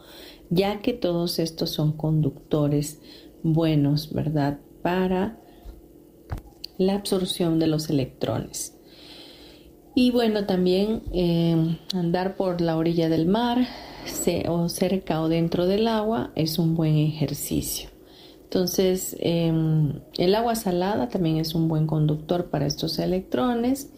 ya 0.49 0.80
que 0.80 0.95
todos 0.95 1.38
estos 1.38 1.71
son 1.71 1.92
conductores 1.92 3.00
buenos, 3.42 4.12
¿verdad? 4.12 4.59
Para 4.83 5.38
la 6.80 6.94
absorción 6.94 7.58
de 7.58 7.66
los 7.66 7.90
electrones. 7.90 8.75
Y 9.94 10.12
bueno, 10.12 10.46
también 10.46 11.02
eh, 11.12 11.76
andar 11.92 12.37
por 12.37 12.62
la 12.62 12.78
orilla 12.78 13.10
del 13.10 13.26
mar 13.26 13.66
o 14.49 14.68
cerca 14.70 15.20
o 15.20 15.28
dentro 15.28 15.66
del 15.66 15.87
agua 15.87 16.32
es 16.37 16.58
un 16.58 16.75
buen 16.75 16.96
ejercicio. 16.96 17.90
Entonces, 18.44 19.14
em, 19.20 20.00
el 20.16 20.34
agua 20.34 20.54
salada 20.54 21.10
también 21.10 21.37
es 21.37 21.54
un 21.54 21.68
buen 21.68 21.87
conductor 21.87 22.46
para 22.46 22.66
estos 22.66 22.99
electrones, 22.99 23.90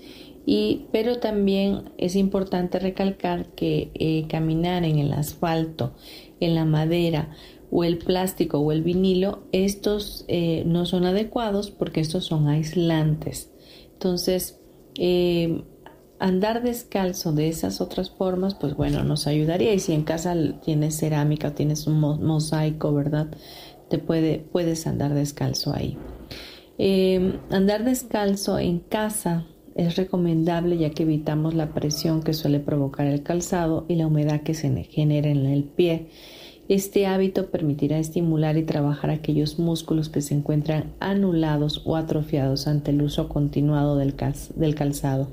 y, 0.45 0.87
pero 0.91 1.21
también 1.21 1.93
es 1.99 2.17
importante 2.17 2.81
recalcar 2.81 3.47
que 3.55 3.92
eh, 3.95 4.27
caminar 4.29 4.85
en 4.85 4.99
el 4.99 5.12
asfalto, 5.12 5.92
en 6.40 6.57
la 6.57 6.64
madera 6.64 7.31
o 7.73 7.85
el 7.85 7.97
plástico 7.97 8.59
o 8.59 8.71
el 8.71 8.83
vinilo, 8.83 9.45
estos 9.51 10.27
eh, 10.29 10.63
no 10.67 10.85
son 10.85 11.07
adecuados 11.07 11.71
porque 11.71 12.01
estos 12.01 12.27
son 12.27 12.47
aislantes. 12.47 13.51
Entonces, 13.95 14.61
em, 14.97 15.63
andar 16.19 16.63
descalzo 16.63 17.33
de 17.33 17.49
esas 17.49 17.81
otras 17.81 18.11
formas, 18.11 18.55
pues 18.55 18.77
bueno, 18.77 19.05
nos 19.05 19.27
ayudaría. 19.27 19.73
Y 19.73 19.79
si 19.79 19.95
en 19.95 20.03
casa 20.03 20.37
tienes 20.63 20.99
cerámica 20.99 21.49
o 21.49 21.53
tienes 21.53 21.87
un 21.87 21.99
mosaico, 21.99 22.93
¿verdad? 22.93 23.29
Te 23.89 23.99
puede, 23.99 24.39
puedes 24.39 24.87
andar 24.87 25.15
descalzo 25.15 25.75
ahí. 25.75 25.97
Em, 26.77 27.39
andar 27.51 27.85
descalzo 27.85 28.59
en 28.59 28.81
casa 28.81 29.47
es 29.75 29.97
recomendable 29.97 30.77
ya 30.77 30.91
que 30.91 31.05
evitamos 31.05 31.55
la 31.55 31.73
presión 31.73 32.23
que 32.23 32.35
suele 32.35 32.61
provocar 32.61 33.07
el 33.07 33.23
calzado 33.23 33.87
y 33.89 33.95
la 33.95 34.07
humedad 34.07 34.43
que 34.43 34.53
se 34.53 34.71
genera 34.85 35.31
en 35.31 35.47
el 35.47 35.65
pie. 35.65 36.11
Este 36.73 37.05
hábito 37.05 37.51
permitirá 37.51 37.99
estimular 37.99 38.57
y 38.57 38.63
trabajar 38.63 39.11
aquellos 39.11 39.59
músculos 39.59 40.09
que 40.09 40.23
se 40.23 40.33
encuentran 40.33 40.95
anulados 41.01 41.83
o 41.85 41.97
atrofiados 41.97 42.67
ante 42.67 42.93
el 42.93 43.03
uso 43.03 43.29
continuado 43.29 43.99
del, 43.99 44.15
calzado, 44.75 45.29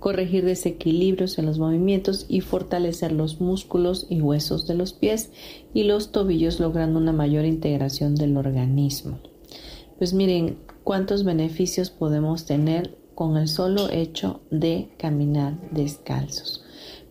corregir 0.00 0.44
desequilibrios 0.44 1.38
en 1.38 1.46
los 1.46 1.60
movimientos 1.60 2.26
y 2.28 2.40
fortalecer 2.40 3.12
los 3.12 3.40
músculos 3.40 4.08
y 4.10 4.22
huesos 4.22 4.66
de 4.66 4.74
los 4.74 4.92
pies 4.92 5.30
y 5.72 5.84
los 5.84 6.10
tobillos 6.10 6.58
logrando 6.58 6.98
una 6.98 7.12
mayor 7.12 7.44
integración 7.44 8.16
del 8.16 8.36
organismo. 8.36 9.20
Pues 9.98 10.12
miren 10.14 10.58
cuántos 10.82 11.22
beneficios 11.22 11.90
podemos 11.90 12.44
tener 12.44 12.98
con 13.14 13.36
el 13.36 13.46
solo 13.46 13.88
hecho 13.88 14.40
de 14.50 14.88
caminar 14.98 15.60
descalzos. 15.70 16.64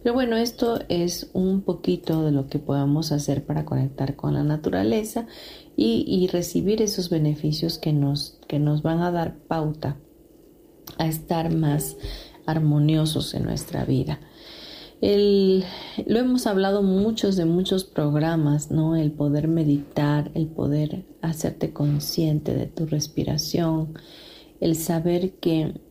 Pero 0.04 0.16
bueno, 0.16 0.36
esto 0.36 0.80
es 0.90 1.30
un 1.34 1.62
poquito 1.62 2.24
de 2.24 2.32
lo 2.32 2.48
que 2.48 2.60
podemos 2.60 3.12
hacer 3.12 3.46
para 3.46 3.66
conectar 3.66 4.16
con 4.16 4.34
la 4.34 4.44
naturaleza 4.44 5.28
y, 5.76 6.28
recibir 6.32 6.82
esos 6.82 7.10
beneficios 7.10 7.78
que 7.78 7.94
nos, 7.94 8.40
que 8.48 8.60
nos 8.60 8.82
van 8.82 9.02
a 9.02 9.12
dar 9.12 9.38
pauta 9.48 9.98
a 10.98 11.08
estar 11.08 11.54
más 11.54 11.98
armoniosos 12.46 13.34
en 13.34 13.44
nuestra 13.44 13.86
vida. 13.86 14.20
lo 15.02 16.20
hemos 16.20 16.46
hablado 16.48 16.84
muchos 16.84 17.36
de 17.36 17.46
muchos 17.46 17.84
programas, 17.84 18.72
¿no? 18.72 18.96
El 18.96 19.12
poder 19.12 19.48
meditar, 19.48 20.32
el 20.34 20.48
poder 20.48 21.06
hacerte 21.22 21.74
consciente 21.74 22.54
de 22.54 22.68
tu 22.68 22.86
respiración, 22.86 23.94
el 24.60 24.76
saber 24.76 25.34
que, 25.34 25.82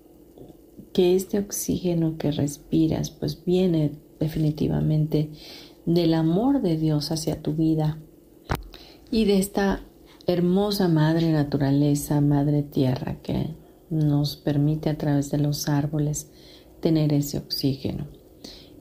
que 0.92 1.14
este 1.14 1.38
oxígeno 1.38 2.16
que 2.18 2.33
respiras 2.33 3.11
pues 3.11 3.44
viene 3.44 3.92
definitivamente 4.18 5.31
del 5.87 6.14
amor 6.14 6.62
de 6.62 6.76
Dios 6.76 7.11
hacia 7.11 7.42
tu 7.42 7.55
vida 7.55 7.98
y 9.11 9.24
de 9.24 9.38
esta 9.38 9.83
hermosa 10.26 10.88
madre 10.88 11.33
naturaleza, 11.33 12.20
madre 12.20 12.62
tierra 12.62 13.16
que 13.22 13.55
nos 13.90 14.37
permite 14.37 14.88
a 14.88 14.98
través 14.98 15.31
de 15.31 15.38
los 15.38 15.68
árboles 15.68 16.31
tener 16.81 17.12
ese 17.12 17.38
oxígeno. 17.38 18.07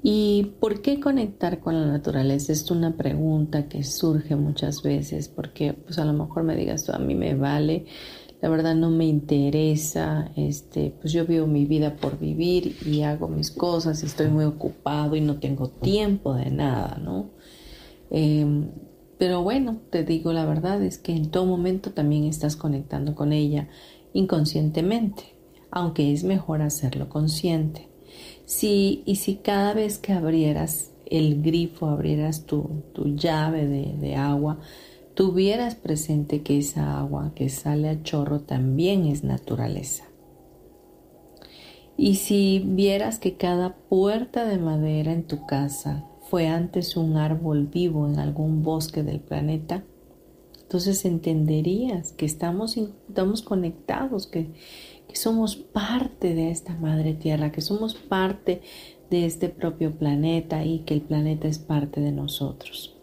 ¿Y 0.01 0.53
por 0.59 0.81
qué 0.81 0.99
conectar 0.99 1.59
con 1.59 1.75
la 1.75 1.85
naturaleza? 1.85 2.53
Es 2.53 2.71
una 2.71 2.95
pregunta 2.95 3.67
que 3.67 3.83
surge 3.83 4.35
muchas 4.35 4.81
veces 4.81 5.27
porque 5.27 5.73
pues 5.73 5.99
a 5.99 6.05
lo 6.05 6.13
mejor 6.13 6.43
me 6.43 6.55
digas 6.55 6.85
tú, 6.85 6.93
a 6.93 6.99
mí 6.99 7.15
me 7.15 7.35
vale, 7.35 7.85
la 8.41 8.49
verdad 8.49 8.75
no 8.75 8.89
me 8.89 9.05
interesa, 9.05 10.31
este, 10.35 10.93
pues 11.01 11.11
yo 11.11 11.25
vivo 11.25 11.45
mi 11.45 11.65
vida 11.65 11.95
por 11.97 12.17
vivir 12.17 12.77
y 12.85 13.01
hago 13.01 13.27
mis 13.27 13.51
cosas 13.51 14.01
y 14.01 14.05
estoy 14.05 14.27
muy 14.27 14.45
ocupado 14.45 15.15
y 15.15 15.21
no 15.21 15.39
tengo 15.39 15.69
tiempo 15.69 16.33
de 16.33 16.49
nada, 16.49 16.99
¿no? 17.03 17.31
Em, 18.09 18.69
pero 19.17 19.43
bueno, 19.43 19.81
te 19.89 20.05
digo 20.05 20.31
la 20.31 20.45
verdad 20.45 20.81
es 20.81 20.97
que 20.97 21.11
en 21.11 21.29
todo 21.31 21.45
momento 21.45 21.91
también 21.91 22.23
estás 22.23 22.55
conectando 22.55 23.13
con 23.13 23.33
ella 23.33 23.67
inconscientemente, 24.13 25.23
aunque 25.69 26.13
es 26.13 26.23
mejor 26.23 26.61
hacerlo 26.61 27.09
consciente. 27.09 27.89
Si, 28.45 29.03
y 29.05 29.17
si 29.17 29.35
cada 29.35 29.73
vez 29.73 29.97
que 29.97 30.13
abrieras 30.13 30.91
el 31.05 31.41
grifo, 31.41 31.87
abrieras 31.87 32.45
tu, 32.45 32.83
llave 33.15 33.67
de, 33.67 33.93
de 33.99 34.15
agua, 34.15 34.59
tuvieras 35.19 35.75
presente 35.75 36.43
que 36.43 36.59
esa 36.59 36.97
agua 36.97 37.33
que 37.35 37.49
sale 37.49 37.89
a 37.89 38.01
chorro 38.03 38.39
también 38.39 39.05
es 39.05 39.25
naturaleza. 39.25 40.05
Y 41.97 42.15
si 42.15 42.63
vieras 42.65 43.19
que 43.19 43.35
cada 43.35 43.75
puerta 43.75 44.45
de 44.45 44.57
madera 44.57 45.11
en 45.11 45.23
tu 45.23 45.45
casa 45.45 46.05
fue 46.21 46.47
antes 46.47 46.95
un 46.95 47.17
árbol 47.17 47.67
vivo 47.67 48.07
en 48.07 48.17
algún 48.17 48.63
bosque 48.63 49.03
del 49.03 49.19
planeta, 49.19 49.83
entonces 50.61 51.03
entenderías 51.03 52.13
que 52.13 52.25
estamos, 52.25 52.77
estamos 52.77 53.41
conectados, 53.41 54.25
que, 54.25 54.53
que 55.09 55.17
somos 55.17 55.57
parte 55.57 56.33
de 56.33 56.49
esta 56.49 56.75
madre 56.75 57.13
tierra, 57.13 57.51
que 57.51 57.59
somos 57.59 57.93
parte 57.93 58.61
de 59.09 59.25
este 59.25 59.49
propio 59.49 59.91
planeta 59.91 60.63
y 60.63 60.79
que 60.85 60.93
el 60.93 61.01
planeta 61.01 61.49
es 61.49 61.59
parte 61.59 61.99
de 61.99 62.13
nosotros. 62.13 62.95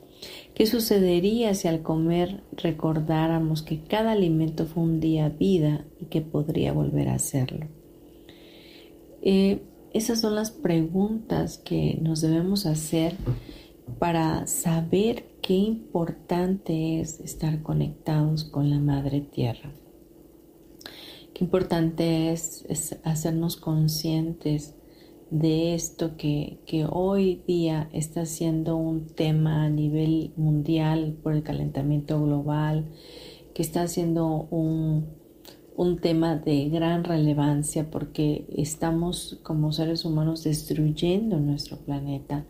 ¿Qué 0.56 0.64
sucedería 0.64 1.52
si 1.52 1.68
al 1.68 1.82
comer 1.82 2.42
recordáramos 2.52 3.60
que 3.60 3.82
cada 3.82 4.12
alimento 4.12 4.64
fue 4.64 4.84
un 4.84 5.00
día 5.00 5.28
vida 5.28 5.84
y 6.00 6.06
que 6.06 6.22
podría 6.22 6.72
volver 6.72 7.10
a 7.10 7.18
serlo? 7.18 7.66
Eh, 9.20 9.60
esas 9.92 10.22
son 10.22 10.34
las 10.34 10.50
preguntas 10.50 11.58
que 11.58 11.98
nos 12.00 12.22
debemos 12.22 12.64
hacer 12.64 13.16
para 13.98 14.46
saber 14.46 15.26
qué 15.42 15.52
importante 15.52 17.00
es 17.00 17.20
estar 17.20 17.62
conectados 17.62 18.44
con 18.44 18.70
la 18.70 18.78
Madre 18.78 19.20
Tierra. 19.20 19.74
Qué 21.34 21.44
importante 21.44 22.32
es, 22.32 22.64
hacernos 23.04 23.58
conscientes 23.58 24.74
de 25.30 25.74
esto 25.74 26.16
que, 26.16 26.58
hoy 26.90 27.42
día 27.46 27.88
está 27.92 28.26
siendo 28.26 28.76
un 28.76 29.06
tema 29.06 29.64
a 29.64 29.70
nivel 29.70 30.32
mundial 30.36 31.16
por 31.22 31.32
el 31.32 31.42
calentamiento 31.42 32.22
global, 32.22 32.86
que 33.54 33.62
está 33.62 33.88
siendo 33.88 34.46
un, 34.50 35.06
un 35.76 35.98
tema 35.98 36.36
de 36.36 36.68
gran 36.68 37.04
relevancia 37.04 37.90
porque 37.90 38.46
estamos 38.54 39.38
como 39.42 39.72
seres 39.72 40.04
humanos 40.04 40.44
destruyendo 40.44 41.40
nuestro 41.40 41.78
planeta. 41.78 42.46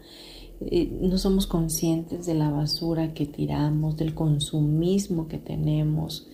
Eh, 0.60 0.90
no 1.00 1.18
somos 1.18 1.46
conscientes 1.46 2.26
de 2.26 2.34
la 2.34 2.50
basura 2.50 3.14
que 3.14 3.26
tiramos, 3.26 3.96
del 3.96 4.14
consumismo 4.14 5.28
que 5.28 5.38
tenemos, 5.38 6.28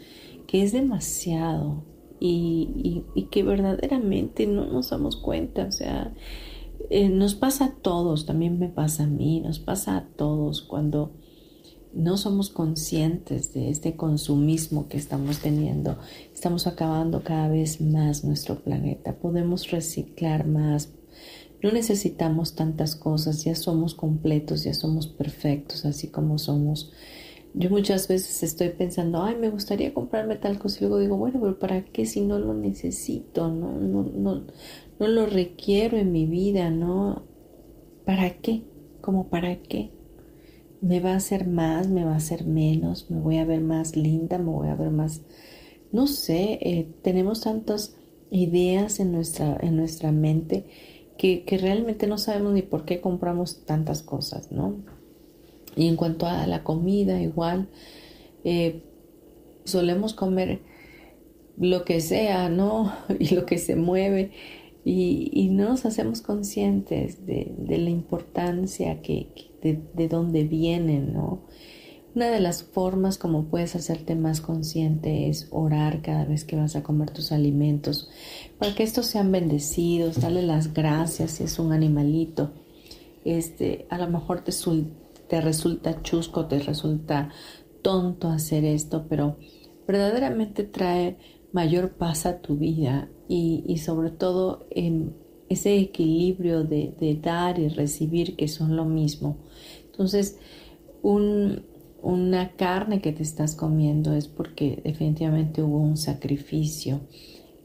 que 0.46 0.62
es 0.62 0.72
demasiado 0.72 1.84
y, 2.24 3.26
que 3.30 3.42
verdaderamente 3.42 4.46
no 4.46 4.66
nos 4.66 4.90
damos 4.90 5.16
cuenta. 5.16 5.66
O 5.66 5.72
sea, 5.72 6.14
eh, 6.90 7.08
nos 7.08 7.34
pasa 7.34 7.64
a 7.66 7.74
todos, 7.74 8.26
también 8.26 8.58
me 8.58 8.68
pasa 8.68 9.04
a 9.04 9.08
mí, 9.08 9.40
nos 9.40 9.58
pasa 9.58 9.96
a 9.96 10.06
todos 10.06 10.62
cuando 10.62 11.12
no 11.92 12.16
somos 12.16 12.50
conscientes 12.50 13.52
de 13.52 13.70
este 13.70 13.96
consumismo 13.96 14.88
que 14.88 14.98
estamos 14.98 15.38
teniendo. 15.38 15.98
Estamos 16.32 16.66
acabando 16.66 17.24
cada 17.24 17.48
vez 17.48 17.80
más 17.80 18.24
nuestro 18.24 18.62
planeta. 18.62 19.18
Podemos 19.18 19.70
reciclar 19.70 20.46
más. 20.46 20.90
No 21.62 21.72
necesitamos 21.72 22.54
tantas 22.54 22.94
cosas. 22.94 23.44
Ya 23.44 23.54
somos 23.56 23.94
completos, 23.94 24.64
ya 24.64 24.74
somos 24.74 25.06
perfectos, 25.06 25.84
así 25.84 26.08
como 26.08 26.38
somos. 26.38 26.92
Yo 27.54 27.70
muchas 27.70 28.08
veces 28.08 28.42
estoy 28.42 28.70
pensando, 28.70 29.22
ay, 29.22 29.36
me 29.36 29.50
gustaría 29.50 29.92
comprarme 29.92 30.36
tal 30.36 30.58
cosa 30.58 30.78
y 30.78 30.80
luego 30.82 30.98
digo, 30.98 31.16
bueno, 31.16 31.38
pero 31.40 31.58
¿para 31.58 31.84
qué 31.84 32.06
si 32.06 32.22
no 32.22 32.38
lo 32.38 32.54
necesito? 32.54 33.48
No, 33.48 33.72
no, 33.72 34.04
no, 34.04 34.46
no 34.98 35.08
lo 35.08 35.26
requiero 35.26 35.98
en 35.98 36.12
mi 36.12 36.26
vida, 36.26 36.70
¿no? 36.70 37.24
¿Para 38.06 38.30
qué? 38.38 38.62
¿Cómo 39.00 39.28
para 39.28 39.56
qué? 39.56 39.90
me 40.82 40.98
va 40.98 41.12
a 41.12 41.16
hacer 41.16 41.46
más, 41.46 41.88
me 41.88 42.04
va 42.04 42.14
a 42.14 42.16
hacer 42.16 42.44
menos, 42.44 43.08
me 43.08 43.20
voy 43.20 43.38
a 43.38 43.44
ver 43.44 43.60
más 43.60 43.96
linda, 43.96 44.36
me 44.36 44.50
voy 44.50 44.68
a 44.68 44.74
ver 44.74 44.90
más, 44.90 45.22
no 45.92 46.08
sé, 46.08 46.58
eh, 46.60 46.92
tenemos 47.02 47.42
tantas 47.42 47.94
ideas 48.30 48.98
en 48.98 49.12
nuestra, 49.12 49.56
en 49.62 49.76
nuestra 49.76 50.10
mente 50.10 50.66
que, 51.16 51.44
realmente 51.60 52.08
no 52.08 52.18
sabemos 52.18 52.52
ni 52.52 52.62
por 52.62 52.84
qué 52.84 53.00
compramos 53.00 53.64
tantas 53.64 54.02
cosas, 54.02 54.50
¿no? 54.50 54.74
Y 55.76 55.88
en 55.88 55.96
cuanto 55.96 56.26
a 56.26 56.46
la 56.46 56.62
comida, 56.62 57.20
igual, 57.20 57.68
eh, 58.44 58.82
solemos 59.64 60.14
comer 60.14 60.60
lo 61.58 61.84
que 61.84 62.00
sea, 62.00 62.48
¿no? 62.48 62.92
Y 63.18 63.34
lo 63.34 63.46
que 63.46 63.58
se 63.58 63.76
mueve. 63.76 64.32
Y, 64.84 65.48
no 65.52 65.68
nos 65.68 65.86
hacemos 65.86 66.22
conscientes 66.22 67.24
de, 67.24 67.54
la 67.68 67.90
importancia 67.90 69.00
que, 69.00 69.28
de, 69.62 70.08
dónde 70.08 70.42
vienen, 70.42 71.12
¿no? 71.12 71.42
Una 72.14 72.30
de 72.30 72.40
las 72.40 72.64
formas 72.64 73.16
como 73.16 73.44
puedes 73.44 73.76
hacerte 73.76 74.16
más 74.16 74.40
consciente 74.40 75.28
es 75.28 75.46
orar 75.50 76.02
cada 76.02 76.24
vez 76.24 76.44
que 76.44 76.56
vas 76.56 76.74
a 76.74 76.82
comer 76.82 77.10
tus 77.10 77.30
alimentos, 77.30 78.10
para 78.58 78.74
que 78.74 78.82
estos 78.82 79.06
sean 79.06 79.30
bendecidos, 79.30 80.20
darle 80.20 80.42
las 80.42 80.74
gracias 80.74 81.30
si 81.32 81.44
es 81.44 81.58
un 81.60 81.72
animalito. 81.72 82.50
Este, 83.24 83.86
a 83.88 83.98
lo 83.98 84.08
mejor 84.08 84.42
te, 84.42 84.50
te 85.32 85.40
resulta 85.40 86.02
chusco, 86.02 86.44
te 86.44 86.58
resulta 86.58 87.30
tonto 87.80 88.28
hacer 88.28 88.66
esto, 88.66 89.06
pero 89.08 89.38
verdaderamente 89.88 90.62
trae 90.62 91.16
mayor 91.52 91.92
paz 91.92 92.26
a 92.26 92.42
tu 92.42 92.58
vida 92.58 93.08
y, 93.30 93.78
sobre 93.78 94.10
todo 94.10 94.66
ese 95.48 95.78
equilibrio 95.78 96.64
de, 96.64 97.18
dar 97.22 97.58
y 97.58 97.68
recibir 97.68 98.36
que 98.36 98.46
son 98.46 98.76
lo 98.76 98.84
mismo. 98.84 99.38
Entonces, 99.86 100.38
una 101.02 102.52
carne 102.56 103.00
que 103.00 103.12
te 103.12 103.22
estás 103.22 103.56
comiendo 103.56 104.12
es 104.12 104.28
porque 104.28 104.82
definitivamente 104.84 105.62
hubo 105.62 105.78
un 105.78 105.96
sacrificio. 105.96 107.00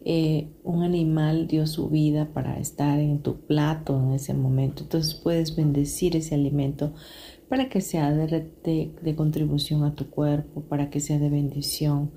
Eh, 0.10 0.54
un 0.64 0.84
animal 0.84 1.48
dio 1.48 1.68
su 1.68 1.90
vida 1.90 2.32
para 2.34 2.58
estar 2.60 2.98
en 2.98 3.22
tu 3.22 3.42
plato 3.42 4.02
en 4.02 4.14
ese 4.14 4.34
momento. 4.34 4.84
Entonces 4.84 5.16
puedes 5.16 5.54
bendecir 5.54 6.16
ese 6.16 6.34
alimento 6.36 6.94
para 7.50 7.70
que 7.70 7.82
sea 7.82 8.12
de, 8.12 8.52
de 9.02 9.16
contribución 9.16 9.84
a 9.84 9.96
tu 9.96 10.10
cuerpo, 10.10 10.62
para 10.62 10.90
que 10.90 11.00
sea 11.00 11.20
de 11.20 11.30
bendición 11.30 12.12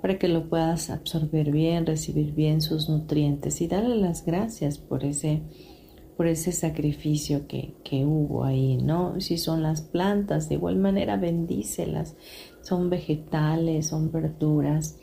para 0.00 0.18
que 0.18 0.28
lo 0.28 0.48
puedas 0.48 0.90
absorber 0.90 1.50
bien, 1.50 1.86
recibir 1.86 2.32
bien 2.32 2.60
sus 2.60 2.88
nutrientes 2.88 3.60
y 3.60 3.68
darle 3.68 3.96
las 3.96 4.24
gracias 4.24 4.78
por 4.78 5.04
ese, 5.04 5.42
por 6.16 6.26
ese 6.26 6.52
sacrificio 6.52 7.46
que, 7.46 7.74
que 7.84 8.04
hubo 8.06 8.44
ahí, 8.44 8.78
¿no? 8.78 9.20
Si 9.20 9.36
son 9.36 9.62
las 9.62 9.82
plantas, 9.82 10.48
de 10.48 10.54
igual 10.54 10.76
manera 10.76 11.16
bendícelas, 11.16 12.16
son 12.62 12.88
vegetales, 12.88 13.88
son 13.88 14.10
verduras, 14.10 14.98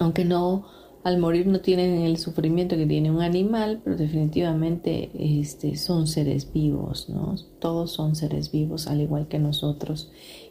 aunque 0.00 0.24
no 0.24 0.66
al 1.04 1.18
morir 1.18 1.46
no 1.46 1.60
tienen 1.60 2.02
el 2.02 2.18
sufrimiento 2.18 2.76
que 2.76 2.86
tiene 2.86 3.10
un 3.10 3.22
animal, 3.22 3.80
pero 3.84 3.96
definitivamente 3.96 5.10
este, 5.18 5.76
son 5.76 6.06
seres 6.06 6.52
vivos, 6.52 7.08
¿no? 7.08 7.36
Todos 7.60 7.92
son 7.92 8.16
seres 8.16 8.50
vivos, 8.50 8.88
al 8.88 9.00
igual 9.00 9.28
que 9.28 9.38
nosotros 9.38 10.10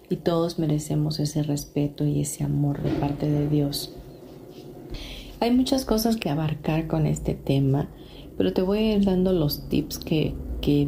y 0.09 0.17
todos 0.17 0.57
merecemos 0.57 1.19
ese 1.19 1.43
respeto 1.43 2.05
y 2.05 2.21
ese 2.21 2.43
amor 2.43 2.81
de 2.81 2.91
parte 2.91 3.29
de 3.29 3.47
Dios. 3.49 3.93
Hay 5.39 5.51
muchas 5.51 5.85
cosas 5.85 6.15
que 6.15 6.29
abarcar 6.29 6.87
con 6.87 7.05
este 7.05 7.35
tema, 7.35 7.89
pero 8.37 8.53
te 8.53 8.61
voy 8.61 8.79
a 8.79 8.95
ir 8.95 9.05
dando 9.05 9.33
los 9.33 9.67
tips 9.67 9.99
que, 9.99 10.33
que 10.61 10.87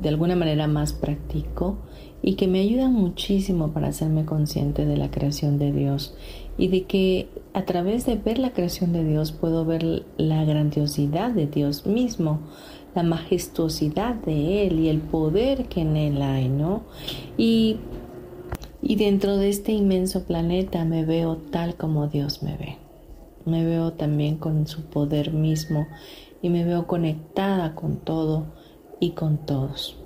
de 0.00 0.08
alguna 0.08 0.34
manera 0.34 0.66
más 0.66 0.92
practico 0.92 1.78
y 2.22 2.34
que 2.34 2.48
me 2.48 2.60
ayudan 2.60 2.92
muchísimo 2.92 3.72
para 3.72 3.88
hacerme 3.88 4.24
consciente 4.24 4.84
de 4.84 4.96
la 4.96 5.10
creación 5.10 5.58
de 5.58 5.72
Dios 5.72 6.14
y 6.56 6.68
de 6.68 6.84
que 6.84 7.28
a 7.54 7.64
través 7.64 8.06
de 8.06 8.16
ver 8.16 8.38
la 8.38 8.52
creación 8.52 8.92
de 8.92 9.04
Dios 9.04 9.32
puedo 9.32 9.64
ver 9.64 10.04
la 10.16 10.44
grandiosidad 10.44 11.30
de 11.30 11.46
Dios 11.46 11.86
mismo, 11.86 12.40
la 12.94 13.02
majestuosidad 13.02 14.14
de 14.14 14.66
Él 14.66 14.80
y 14.80 14.88
el 14.88 15.00
poder 15.00 15.66
que 15.66 15.80
en 15.80 15.96
Él 15.96 16.22
hay, 16.22 16.48
¿no? 16.48 16.82
Y 17.36 17.78
y 18.80 18.94
dentro 18.94 19.36
de 19.36 19.48
este 19.48 19.72
inmenso 19.72 20.24
planeta 20.24 20.84
me 20.84 21.04
veo 21.04 21.36
tal 21.36 21.74
como 21.74 22.06
Dios 22.06 22.42
me 22.42 22.56
ve. 22.56 22.78
Me 23.44 23.64
veo 23.64 23.94
también 23.94 24.36
con 24.36 24.66
su 24.66 24.82
poder 24.84 25.32
mismo 25.32 25.88
y 26.42 26.48
me 26.48 26.64
veo 26.64 26.86
conectada 26.86 27.74
con 27.74 27.96
todo 27.96 28.46
y 29.00 29.10
con 29.10 29.38
todos. 29.38 29.97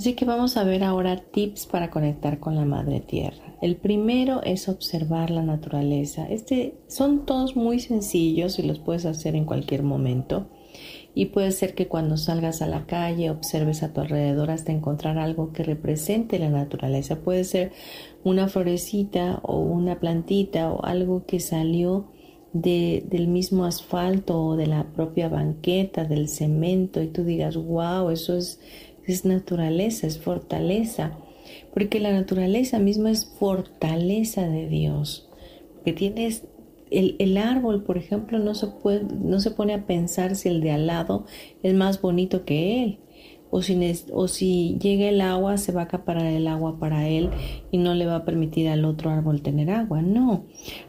Así 0.00 0.14
que 0.14 0.24
vamos 0.24 0.56
a 0.56 0.64
ver 0.64 0.82
ahora 0.82 1.18
tips 1.18 1.66
para 1.66 1.90
conectar 1.90 2.40
con 2.40 2.54
la 2.56 2.64
Madre 2.64 3.00
Tierra. 3.00 3.54
El 3.60 3.76
primero 3.76 4.42
es 4.42 4.70
observar 4.70 5.28
la 5.28 5.42
naturaleza. 5.42 6.26
Este 6.26 6.78
son 6.86 7.26
todos 7.26 7.54
muy 7.54 7.80
sencillos 7.80 8.58
y 8.58 8.62
los 8.62 8.78
puedes 8.78 9.04
hacer 9.04 9.36
en 9.36 9.44
cualquier 9.44 9.82
momento 9.82 10.48
y 11.14 11.26
puede 11.26 11.52
ser 11.52 11.74
que 11.74 11.86
cuando 11.86 12.16
salgas 12.16 12.62
a 12.62 12.66
la 12.66 12.86
calle 12.86 13.28
observes 13.28 13.82
a 13.82 13.92
tu 13.92 14.00
alrededor 14.00 14.50
hasta 14.50 14.72
encontrar 14.72 15.18
algo 15.18 15.52
que 15.52 15.64
represente 15.64 16.38
la 16.38 16.48
naturaleza. 16.48 17.20
Puede 17.20 17.44
ser 17.44 17.72
una 18.24 18.48
florecita 18.48 19.40
o 19.42 19.58
una 19.58 20.00
plantita 20.00 20.72
o 20.72 20.82
algo 20.82 21.26
que 21.26 21.40
salió 21.40 22.08
de, 22.52 23.04
del 23.08 23.28
mismo 23.28 23.64
asfalto 23.64 24.42
o 24.42 24.56
de 24.56 24.66
la 24.66 24.92
propia 24.92 25.28
banqueta, 25.28 26.04
del 26.04 26.28
cemento 26.28 27.02
y 27.02 27.08
tú 27.08 27.24
digas, 27.24 27.56
wow, 27.56 28.10
eso 28.10 28.36
es, 28.36 28.60
es 29.10 29.24
naturaleza, 29.24 30.06
es 30.06 30.18
fortaleza. 30.18 31.12
Porque 31.72 32.00
la 32.00 32.12
naturaleza 32.12 32.78
misma 32.78 33.10
es 33.10 33.26
fortaleza 33.38 34.48
de 34.48 34.68
Dios. 34.68 35.28
Que 35.84 35.92
tienes 35.92 36.44
el, 36.90 37.36
árbol, 37.38 37.82
por 37.84 37.98
ejemplo, 37.98 38.38
no 38.38 38.54
se, 38.54 38.66
puede, 38.66 39.04
no 39.04 39.40
se 39.40 39.50
pone 39.50 39.74
a 39.74 39.86
pensar 39.86 40.36
si 40.36 40.48
el 40.48 40.60
de 40.60 40.72
al 40.72 40.86
lado 40.86 41.24
es 41.62 41.74
más 41.74 42.00
bonito 42.00 42.44
que 42.44 42.82
él. 42.82 42.98
O 43.50 43.62
si, 43.62 44.78
llega 44.80 45.08
el 45.08 45.20
agua, 45.20 45.58
se 45.58 45.72
va 45.72 45.82
a 45.82 45.84
acaparar 45.84 46.26
el 46.26 46.46
agua 46.46 46.78
para 46.78 47.08
él 47.08 47.30
y 47.72 47.78
no 47.78 47.94
le 47.94 48.06
va 48.06 48.16
a 48.16 48.24
permitir 48.24 48.68
al 48.68 48.84
otro 48.84 49.10
árbol 49.10 49.42
tener 49.42 49.70
agua. 49.70 50.02
No, 50.02 50.44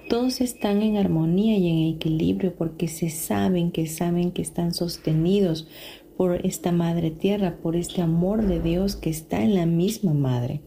todos 0.10 0.42
están 0.42 0.84
en 0.84 0.98
armonía 0.98 1.58
y 1.58 1.68
en 1.68 1.96
equilibrio 1.96 2.54
porque 2.56 2.88
se 2.88 3.10
saben 3.10 3.72
que 3.72 3.88
saben 3.88 4.32
que 4.32 4.44
están 4.44 4.74
sostenidos 4.74 5.68
por 6.18 6.46
esta 6.46 6.72
madre 6.72 7.10
tierra, 7.10 7.58
por 7.64 7.76
este 7.76 8.02
amor 8.02 8.46
de 8.46 8.60
Dios 8.60 8.96
que 8.96 9.10
está 9.10 9.42
en 9.42 9.56
la 9.56 9.66
misma 9.66 10.14
madre. 10.14 10.62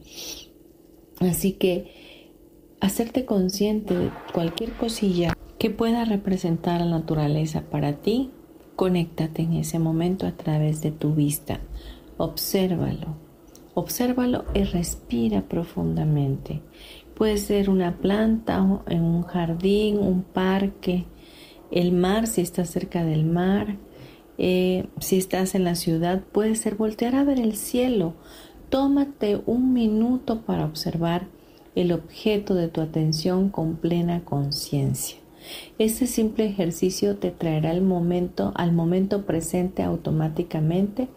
Así 1.20 1.52
que 1.52 1.92
hacerte 2.80 3.24
consciente 3.24 3.96
de 3.96 4.10
cualquier 4.32 4.72
cosilla 4.72 5.32
que 5.58 5.70
pueda 5.70 6.04
representar 6.04 6.80
la 6.80 6.90
naturaleza 6.90 7.62
para 7.70 8.02
ti 8.02 8.30
Conéctate 8.76 9.42
en 9.42 9.54
ese 9.54 9.78
momento 9.78 10.26
a 10.26 10.32
través 10.32 10.82
de 10.82 10.90
tu 10.90 11.14
vista. 11.14 11.60
Obsérvalo. 12.16 13.16
Obsérvalo 13.74 14.44
y 14.54 14.64
respira 14.64 15.42
profundamente. 15.42 16.60
Puede 17.14 17.38
ser 17.38 17.70
una 17.70 17.98
planta 17.98 18.82
en 18.88 19.02
un 19.02 19.22
jardín, 19.22 19.98
un 19.98 20.22
parque, 20.22 21.04
el 21.70 21.92
mar 21.92 22.26
si 22.26 22.40
estás 22.40 22.70
cerca 22.70 23.04
del 23.04 23.24
mar. 23.24 23.76
Eh, 24.38 24.86
si 24.98 25.18
estás 25.18 25.54
en 25.54 25.64
la 25.64 25.76
ciudad, 25.76 26.22
puede 26.32 26.56
ser 26.56 26.74
voltear 26.74 27.14
a 27.14 27.24
ver 27.24 27.38
el 27.38 27.54
cielo. 27.56 28.14
Tómate 28.70 29.40
un 29.46 29.72
minuto 29.72 30.42
para 30.42 30.64
observar 30.64 31.28
el 31.74 31.92
objeto 31.92 32.54
de 32.54 32.68
tu 32.68 32.80
atención 32.80 33.50
con 33.50 33.76
plena 33.76 34.24
conciencia. 34.24 35.23
Este 35.78 36.06
simple 36.06 36.46
ejercicio 36.46 37.16
te 37.16 37.30
traerá 37.30 37.72
el 37.72 37.82
momento 37.82 38.52
al 38.54 38.72
momento 38.72 39.24
presente 39.26 39.82
automáticamente 39.82 41.08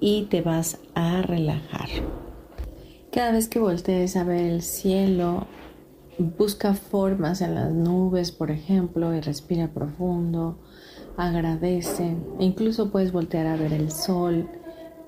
y 0.00 0.24
te 0.24 0.42
vas 0.42 0.78
a 0.94 1.22
relajar. 1.22 1.88
Cada 3.12 3.32
vez 3.32 3.48
que 3.48 3.58
voltees 3.58 4.16
a 4.16 4.24
ver 4.24 4.44
el 4.44 4.62
cielo, 4.62 5.46
busca 6.18 6.74
formas 6.74 7.40
en 7.40 7.54
las 7.54 7.72
nubes, 7.72 8.30
por 8.32 8.50
ejemplo, 8.50 9.14
y 9.14 9.20
respira 9.20 9.68
profundo, 9.68 10.58
agradece. 11.16 12.16
incluso 12.38 12.90
puedes 12.90 13.12
voltear 13.12 13.46
a 13.46 13.56
ver 13.56 13.72
el 13.72 13.90
sol 13.90 14.48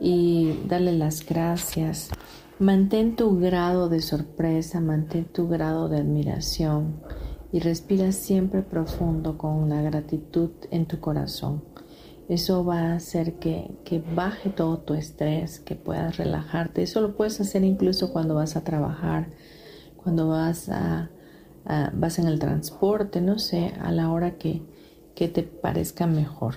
y 0.01 0.59
darle 0.67 0.93
las 0.93 1.25
gracias. 1.25 2.11
Mantén 2.59 3.17
tu 3.17 3.39
grado 3.39 3.89
de 3.89 4.01
sorpresa, 4.01 4.81
mantén 4.81 5.25
tu 5.25 5.49
grado 5.49 5.89
de 5.89 5.99
admiración 5.99 7.01
y 7.53 7.61
respira 7.61 8.13
siempre 8.13 8.63
profundo 8.63 9.37
con 9.37 9.53
una 9.53 9.83
gratitud 9.83 10.51
en 10.71 10.87
tu 10.87 10.99
corazón. 11.01 11.63
Eso 12.29 12.65
va 12.65 12.79
a 12.79 12.95
hacer 12.95 13.35
que, 13.35 14.03
baje 14.15 14.49
todo 14.49 14.79
tu 14.79 14.95
estrés, 14.95 15.61
que 15.61 15.75
puedas 15.75 16.17
relajarte. 16.17 16.83
Eso 16.83 17.03
lo 17.03 17.15
puedes 17.15 17.41
hacer 17.41 17.63
incluso 17.63 18.11
cuando 18.11 18.35
vas 18.35 18.57
a 18.57 18.65
trabajar, 18.65 19.29
cuando 20.03 20.29
vas, 20.29 20.71
a, 20.71 21.11
vas 21.93 22.19
en 22.19 22.27
el 22.27 22.39
transporte, 22.39 23.21
no 23.21 23.39
sé, 23.39 23.75
a 23.83 23.93
la 23.93 24.11
hora 24.11 24.39
que, 24.39 24.63
te 25.15 25.45
parezca 25.45 26.09
mejor. 26.09 26.57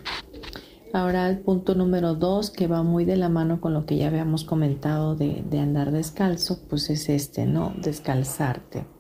Ahora 0.92 1.30
el 1.30 1.38
punto 1.38 1.76
número 1.76 2.16
dos, 2.16 2.50
que 2.50 2.66
va 2.66 2.82
muy 2.82 3.06
de 3.06 3.16
la 3.16 3.30
mano 3.30 3.62
con 3.62 3.76
lo 3.76 3.86
que 3.86 3.96
ya 3.98 4.08
habíamos 4.08 4.44
comentado 4.44 5.16
de, 5.16 5.44
de 5.48 5.60
andar 5.60 5.92
descalzo, 5.92 6.62
pues 6.68 6.90
es 6.90 7.10
este, 7.10 7.46
¿no? 7.46 7.74
Descalzarte. 7.80 8.95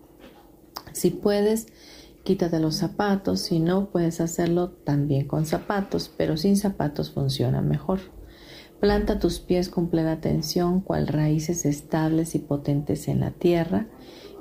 Si 0.96 1.10
puedes, 1.10 1.68
quítate 2.24 2.58
los 2.62 2.76
zapatos, 2.76 3.42
si 3.42 3.60
no, 3.60 3.90
puedes 3.90 4.22
hacerlo 4.22 4.70
también 4.70 5.28
con 5.28 5.46
zapatos, 5.46 6.10
pero 6.16 6.38
sin 6.38 6.56
zapatos 6.56 7.12
funciona 7.12 7.62
mejor. 7.62 8.00
Planta 8.80 9.20
tus 9.20 9.40
pies 9.40 9.68
con 9.68 9.90
plena 9.90 10.22
tensión, 10.22 10.80
cual 10.80 11.08
raíces 11.08 11.66
estables 11.66 12.34
y 12.34 12.40
potentes 12.40 13.10
en 13.10 13.20
la 13.20 13.32
tierra, 13.32 13.88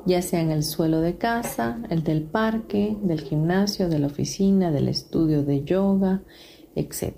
ya 0.06 0.22
sea 0.22 0.42
en 0.42 0.52
el 0.52 0.62
suelo 0.62 1.00
de 1.00 1.18
casa, 1.18 1.82
el 1.90 2.04
del 2.04 2.22
parque, 2.22 2.96
del 3.02 3.22
gimnasio, 3.22 3.88
de 3.88 3.98
la 3.98 4.06
oficina, 4.06 4.70
del 4.70 4.86
estudio 4.86 5.42
de 5.42 5.64
yoga, 5.64 6.22
etc. 6.76 7.14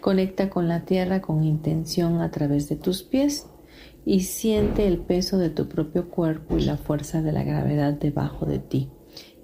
Conecta 0.00 0.48
con 0.48 0.68
la 0.68 0.86
tierra 0.86 1.20
con 1.20 1.44
intención 1.44 2.22
a 2.22 2.30
través 2.30 2.66
de 2.70 2.76
tus 2.76 3.02
pies 3.02 3.46
y 4.08 4.20
siente 4.20 4.88
el 4.88 4.96
peso 4.96 5.36
de 5.36 5.50
tu 5.50 5.68
propio 5.68 6.08
cuerpo 6.08 6.56
y 6.56 6.62
la 6.62 6.78
fuerza 6.78 7.20
de 7.20 7.30
la 7.30 7.44
gravedad 7.44 7.92
debajo 7.92 8.46
de 8.46 8.58
ti. 8.58 8.88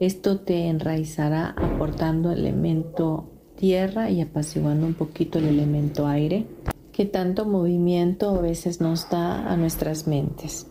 Esto 0.01 0.41
te 0.41 0.69
enraizará 0.69 1.51
aportando 1.51 2.33
elemento 2.33 3.31
tierra 3.57 4.11
y 4.11 4.23
apaciguando 4.23 4.87
un 4.87 4.95
poquito 4.95 5.39
el 5.39 5.49
elemento 5.49 6.07
aire 6.07 6.47
que 6.93 7.05
tanto 7.05 7.45
movimiento 7.45 8.31
a 8.31 8.41
veces 8.41 8.81
nos 8.81 9.11
da 9.11 9.53
a 9.53 9.55
nuestras 9.59 10.07
mentes. 10.07 10.67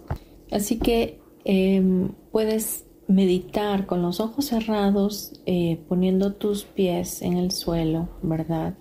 Así 0.50 0.80
que 0.80 1.22
em, 1.46 2.14
puedes 2.32 2.86
meditar 3.08 3.86
con 3.86 4.02
los 4.02 4.20
ojos 4.20 4.46
cerrados, 4.46 5.40
eh, 5.46 5.80
poniendo 5.88 6.34
tus 6.34 6.64
pies 6.64 7.22
en 7.22 7.34
el 7.34 7.52
suelo, 7.52 8.10
¿verdad? 8.24 8.74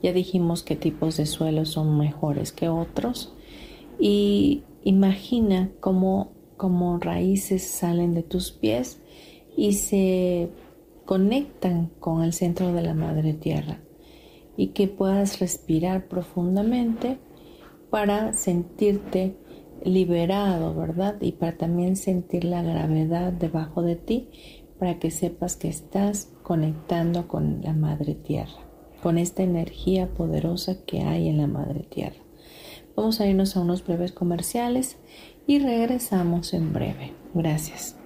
Ya 0.00 0.12
dijimos 0.12 0.62
qué 0.62 0.76
tipos 0.76 1.16
de 1.16 1.26
suelos 1.26 1.70
son 1.70 1.98
mejores 1.98 2.52
que 2.52 2.68
otros 2.68 3.33
y 3.98 4.62
imagina 4.82 5.70
cómo, 5.80 6.32
raíces 7.00 7.62
salen 7.62 8.14
de 8.14 8.22
tus 8.22 8.52
pies 8.52 9.00
y 9.56 9.74
se 9.74 10.50
conectan 11.04 11.90
con 12.00 12.22
el 12.22 12.32
centro 12.32 12.72
de 12.72 12.82
la 12.82 12.94
madre 12.94 13.34
tierra 13.34 13.80
y 14.56 14.68
que 14.68 14.88
puedas 14.88 15.40
respirar 15.40 16.08
profundamente 16.08 17.18
para 17.90 18.32
sentirte 18.32 19.36
liberado, 19.84 20.74
¿verdad? 20.74 21.20
Y 21.20 21.32
para 21.32 21.58
también 21.58 21.96
sentir 21.96 22.44
la 22.44 22.62
gravedad 22.62 23.32
debajo 23.32 23.82
de 23.82 23.96
ti, 23.96 24.28
para 24.78 24.98
que 24.98 25.10
sepas 25.10 25.56
que 25.56 25.68
estás 25.68 26.32
conectando 26.42 27.28
con 27.28 27.60
la 27.62 27.74
madre 27.74 28.14
tierra, 28.14 28.58
con 29.02 29.18
esta 29.18 29.42
energía 29.42 30.08
poderosa 30.14 30.84
que 30.84 31.02
hay 31.02 31.28
en 31.28 31.38
la 31.38 31.46
madre 31.46 31.80
tierra. 31.80 32.23
Vamos 32.96 33.20
a 33.20 33.26
irnos 33.26 33.56
a 33.56 33.60
unos 33.60 33.84
breves 33.84 34.12
comerciales 34.12 34.96
y 35.46 35.58
regresamos 35.58 36.54
en 36.54 36.72
breve. 36.72 37.12
Gracias. 37.34 37.96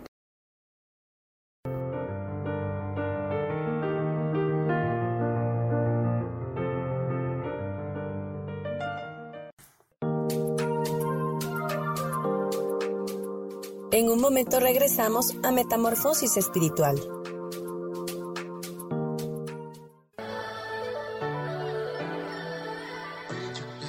En 13.91 14.11
un 14.11 14.21
momento 14.21 14.61
regresamos 14.61 15.35
a 15.43 15.51
Metamorfosis 15.51 16.37
Espiritual. 16.37 17.18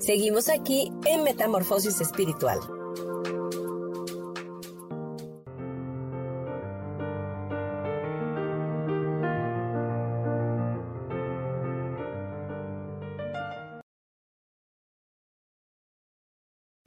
Seguimos 0.00 0.48
aquí 0.48 0.90
en 1.04 1.22
Metamorfosis 1.24 2.00
Espiritual. 2.00 2.58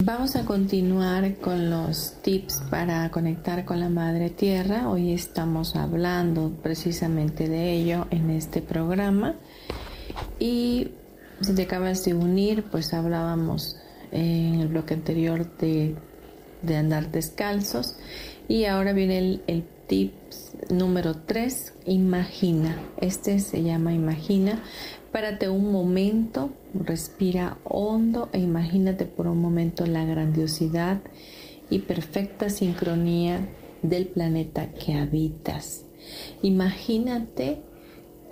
Vamos 0.03 0.35
a 0.35 0.43
continuar 0.43 1.37
con 1.37 1.69
los 1.69 2.19
tips 2.23 2.63
para 2.71 3.11
conectar 3.11 3.63
con 3.63 3.79
la 3.79 3.89
Madre 3.89 4.31
Tierra. 4.31 4.89
Hoy 4.89 5.13
estamos 5.13 5.75
hablando 5.75 6.51
precisamente 6.63 7.47
de 7.47 7.73
ello 7.73 8.07
en 8.09 8.31
este 8.31 8.63
programa. 8.63 9.35
Y 10.39 10.89
si 11.41 11.53
te 11.53 11.63
acabas 11.63 12.03
de 12.05 12.13
unir, 12.13 12.63
pues 12.71 12.93
hablábamos 12.93 13.77
en 14.11 14.55
el 14.55 14.67
bloque 14.67 14.93
anterior 14.93 15.49
de, 15.57 15.95
andar 16.75 17.11
descalzos. 17.11 17.95
Y 18.47 18.65
ahora 18.65 18.93
viene 18.93 19.17
el, 19.17 19.43
el 19.47 19.63
número 20.69 21.15
3, 21.15 21.73
imagina. 21.85 22.77
Este 22.97 23.39
se 23.39 23.63
llama 23.63 23.93
imagina 23.93 24.63
Párate 25.13 25.47
un 25.47 25.71
momento, 25.71 26.49
respira 26.73 27.59
hondo 27.65 28.29
e 28.31 28.39
imagínate 28.39 29.05
por 29.05 29.27
un 29.27 29.39
momento 29.39 29.85
la 29.85 30.03
grandiosidad 30.05 31.01
y 31.69 31.79
perfecta 31.79 32.49
sincronía 32.49 33.47
del 33.83 34.07
planeta 34.07 34.71
que 34.71 34.95
habitas. 34.95 35.85
Imagínate 36.41 37.61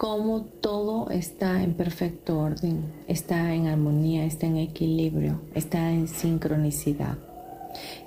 cómo 0.02 0.42
todo 0.62 1.12
está 1.12 1.62
en 1.62 1.76
perfecto 1.76 2.40
orden, 2.40 2.86
está 3.08 3.54
en 3.54 3.68
armonía, 3.68 4.26
está 4.26 4.48
en 4.48 4.58
equilibrio, 4.58 5.42
está 5.54 5.92
en 5.92 6.08
sincronicidad. 6.08 7.20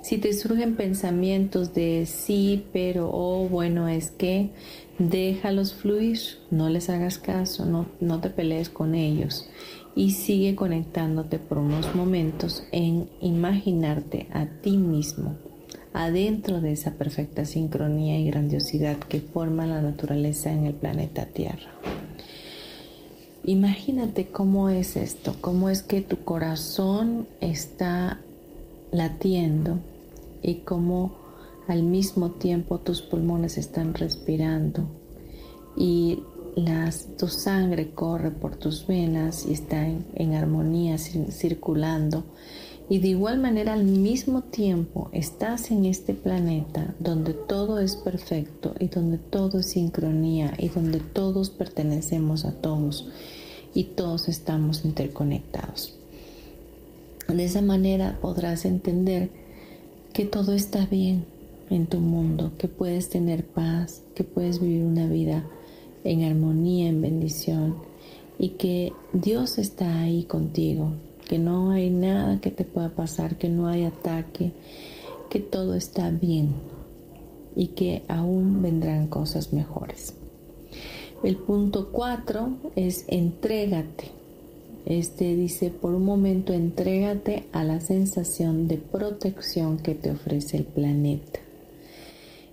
Si 0.01 0.17
te 0.17 0.33
surgen 0.33 0.75
pensamientos 0.75 1.73
de 1.73 2.05
sí, 2.05 2.65
pero, 2.73 3.09
oh, 3.13 3.47
bueno, 3.47 3.87
es 3.87 4.11
que, 4.11 4.49
déjalos 4.99 5.73
fluir, 5.73 6.19
no 6.51 6.67
les 6.67 6.89
hagas 6.89 7.17
caso, 7.17 7.63
no, 7.63 7.85
no 8.01 8.19
te 8.19 8.29
pelees 8.29 8.67
con 8.67 8.93
ellos 8.93 9.49
y 9.95 10.11
sigue 10.11 10.53
conectándote 10.53 11.39
por 11.39 11.59
unos 11.59 11.95
momentos 11.95 12.67
en 12.73 13.09
imaginarte 13.21 14.27
a 14.33 14.47
ti 14.47 14.75
mismo 14.75 15.37
adentro 15.95 16.59
de 16.59 16.73
esa 16.73 16.91
perfecta 16.91 17.45
sincronía 17.45 18.19
y 18.19 18.27
grandiosidad 18.27 18.97
que 18.97 19.21
forma 19.21 19.65
la 19.65 19.81
naturaleza 19.81 20.51
en 20.51 20.65
el 20.65 20.73
planeta 20.73 21.25
Tierra. 21.25 21.71
Imagínate 23.45 24.27
cómo 24.27 24.69
es 24.69 24.97
esto, 24.97 25.35
cómo 25.39 25.69
es 25.69 25.83
que 25.83 26.01
tu 26.01 26.17
corazón 26.25 27.27
está 27.39 28.19
latiendo 28.91 29.79
y 30.41 30.55
cómo 30.55 31.15
al 31.67 31.83
mismo 31.83 32.31
tiempo 32.31 32.79
tus 32.79 33.01
pulmones 33.01 33.57
están 33.57 33.93
respirando 33.93 34.87
y 35.77 36.19
tu 37.17 37.27
sangre 37.27 37.91
corre 37.91 38.31
por 38.31 38.55
tus 38.55 38.85
venas 38.87 39.45
y 39.45 39.53
está 39.53 39.87
en, 39.87 40.33
armonía 40.33 40.97
circulando. 40.97 42.23
Y 42.87 42.99
de 42.99 43.07
igual 43.09 43.39
manera 43.39 43.73
al 43.73 43.83
mismo 43.83 44.41
tiempo 44.41 45.09
estás 45.11 45.71
en 45.71 45.85
este 45.85 46.13
planeta 46.13 46.93
donde 46.99 47.33
todo 47.33 47.79
es 47.79 47.95
perfecto 47.95 48.75
y 48.79 48.87
donde 48.87 49.17
todo 49.17 49.59
es 49.59 49.71
sincronía 49.71 50.53
y 50.59 50.69
donde 50.69 50.99
todos 50.99 51.49
pertenecemos 51.49 52.45
a 52.45 52.51
todos 52.51 53.07
y 53.73 53.85
todos 53.85 54.29
estamos 54.29 54.85
interconectados. 54.85 55.95
De 57.27 57.43
esa 57.43 57.63
manera 57.63 58.19
podrás 58.21 58.65
entender 58.65 59.29
que 60.13 60.25
todo 60.25 60.53
está 60.53 60.85
bien 60.85 61.25
en 61.71 61.87
tu 61.87 61.99
mundo, 61.99 62.51
que 62.59 62.67
puedes 62.67 63.09
tener 63.09 63.45
paz, 63.45 64.03
que 64.13 64.23
puedes 64.23 64.61
vivir 64.61 64.83
una 64.83 65.07
vida 65.07 65.43
en 66.03 66.23
armonía, 66.23 66.87
en 66.87 67.01
bendición 67.01 67.75
y 68.37 68.49
que 68.49 68.93
Dios 69.11 69.57
está 69.57 70.01
ahí 70.01 70.23
contigo, 70.23 70.91
que 71.27 71.39
no 71.39 71.71
hay 71.71 71.89
nada 71.89 72.39
que 72.39 72.51
te 72.51 72.63
pueda 72.63 72.89
pasar, 72.89 73.37
que 73.37 73.49
no 73.49 73.67
hay 73.67 73.83
ataque, 73.83 74.51
que 75.29 75.39
todo 75.39 75.75
está 75.75 76.09
bien 76.09 76.53
y 77.55 77.67
que 77.67 78.03
aún 78.07 78.61
vendrán 78.61 79.07
cosas 79.07 79.53
mejores. 79.53 80.13
El 81.23 81.37
punto 81.37 81.89
cuatro 81.91 82.49
es 82.75 83.05
entrégate. 83.07 84.11
Este 84.85 85.35
dice, 85.35 85.71
por 85.71 85.95
un 85.95 86.05
momento 86.05 86.53
entrégate 86.53 87.47
a 87.51 87.63
la 87.63 87.79
sensación 87.79 88.67
de 88.67 88.77
protección 88.77 89.77
que 89.77 89.95
te 89.95 90.11
ofrece 90.11 90.57
el 90.57 90.65
planeta. 90.65 91.39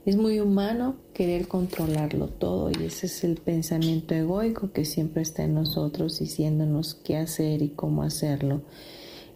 Es 0.05 0.17
muy 0.17 0.41
humano 0.41 0.97
querer 1.15 1.47
controlarlo 1.47 2.27
todo 2.27 2.71
y 2.71 2.85
ese 2.85 3.07
es 3.07 3.23
el 3.23 3.37
pensamiento 3.37 4.15
egoico 4.15 4.73
que 4.73 4.85
siempre 4.85 5.23
está 5.23 5.45
en 5.45 5.55
nosotros 5.55 6.19
diciéndonos 6.19 6.97
qué 6.97 7.17
hacer 7.17 7.63
y 7.63 7.69
cómo 7.69 8.03
hacerlo 8.03 8.63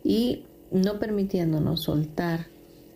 y 0.02 0.44
no 0.72 0.98
permitiéndonos 0.98 1.82
soltar 1.82 2.48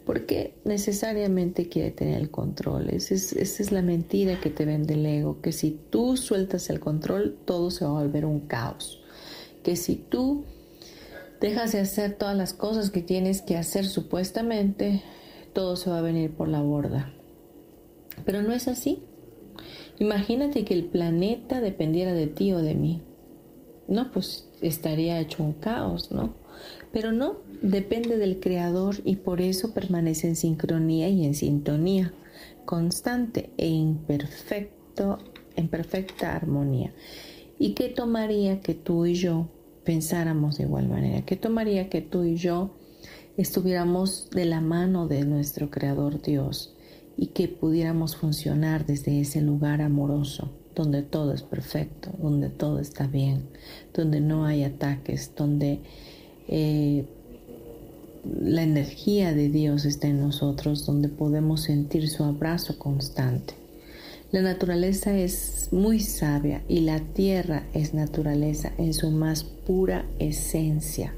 porque 0.04 0.54
necesariamente 0.64 1.68
quiere 1.68 1.92
tener 1.92 2.20
el 2.20 2.30
control. 2.30 2.90
Esa 2.90 3.14
es, 3.14 3.32
esa 3.34 3.62
es 3.62 3.70
la 3.70 3.82
mentira 3.82 4.40
que 4.40 4.50
te 4.50 4.64
vende 4.64 4.94
el 4.94 5.06
ego, 5.06 5.40
que 5.40 5.52
si 5.52 5.78
tú 5.90 6.16
sueltas 6.16 6.70
el 6.70 6.80
control 6.80 7.36
todo 7.44 7.70
se 7.70 7.84
va 7.84 7.92
a 7.92 8.02
volver 8.02 8.24
un 8.24 8.40
caos 8.40 9.00
que 9.62 9.76
si 9.76 9.96
tú 9.96 10.44
dejas 11.40 11.72
de 11.72 11.80
hacer 11.80 12.16
todas 12.16 12.36
las 12.36 12.52
cosas 12.52 12.90
que 12.90 13.02
tienes 13.02 13.42
que 13.42 13.56
hacer 13.56 13.86
supuestamente, 13.86 15.02
todo 15.52 15.76
se 15.76 15.90
va 15.90 15.98
a 15.98 16.02
venir 16.02 16.32
por 16.32 16.48
la 16.48 16.60
borda. 16.60 17.12
Pero 18.24 18.42
no 18.42 18.52
es 18.52 18.68
así. 18.68 19.02
Imagínate 19.98 20.64
que 20.64 20.74
el 20.74 20.84
planeta 20.84 21.60
dependiera 21.60 22.14
de 22.14 22.26
ti 22.26 22.52
o 22.52 22.58
de 22.58 22.74
mí. 22.74 23.02
No, 23.88 24.10
pues 24.12 24.48
estaría 24.62 25.20
hecho 25.20 25.42
un 25.42 25.52
caos, 25.52 26.10
¿no? 26.10 26.34
Pero 26.92 27.12
no, 27.12 27.38
depende 27.62 28.16
del 28.16 28.40
creador 28.40 28.96
y 29.04 29.16
por 29.16 29.40
eso 29.40 29.74
permanece 29.74 30.28
en 30.28 30.36
sincronía 30.36 31.08
y 31.08 31.24
en 31.24 31.34
sintonía 31.34 32.12
constante 32.64 33.50
e 33.56 33.66
imperfecto, 33.66 35.18
en 35.56 35.68
perfecta 35.68 36.36
armonía. 36.36 36.92
¿Y 37.58 37.74
qué 37.74 37.88
tomaría 37.88 38.60
que 38.60 38.74
tú 38.74 39.06
y 39.06 39.14
yo 39.14 39.48
pensáramos 39.84 40.58
de 40.58 40.64
igual 40.64 40.88
manera? 40.88 41.24
¿Qué 41.24 41.36
tomaría 41.36 41.88
que 41.90 42.00
tú 42.00 42.24
y 42.24 42.36
yo 42.36 42.70
estuviéramos 43.36 44.30
de 44.30 44.44
la 44.44 44.60
mano 44.60 45.08
de 45.08 45.24
nuestro 45.24 45.70
Creador 45.70 46.22
Dios 46.22 46.76
y 47.20 47.26
que 47.26 47.48
pudiéramos 47.48 48.16
funcionar 48.16 48.86
desde 48.86 49.20
ese 49.20 49.42
lugar 49.42 49.82
amoroso, 49.82 50.48
donde 50.74 51.02
todo 51.02 51.34
es 51.34 51.42
perfecto, 51.42 52.10
donde 52.18 52.48
todo 52.48 52.78
está 52.78 53.06
bien, 53.06 53.42
donde 53.92 54.22
no 54.22 54.46
hay 54.46 54.64
ataques, 54.64 55.30
donde 55.36 55.80
eh, 56.48 57.04
la 58.24 58.62
energía 58.62 59.34
de 59.34 59.50
Dios 59.50 59.84
está 59.84 60.08
en 60.08 60.18
nosotros, 60.18 60.86
donde 60.86 61.10
podemos 61.10 61.60
sentir 61.60 62.08
su 62.08 62.24
abrazo 62.24 62.78
constante? 62.78 63.52
La 64.32 64.40
naturaleza 64.40 65.14
es 65.14 65.68
muy 65.72 66.00
sabia 66.00 66.62
y 66.68 66.80
la 66.80 67.00
tierra 67.00 67.64
es 67.74 67.92
naturaleza 67.92 68.72
en 68.78 68.94
su 68.94 69.10
más 69.10 69.44
pura 69.44 70.06
esencia. 70.18 71.12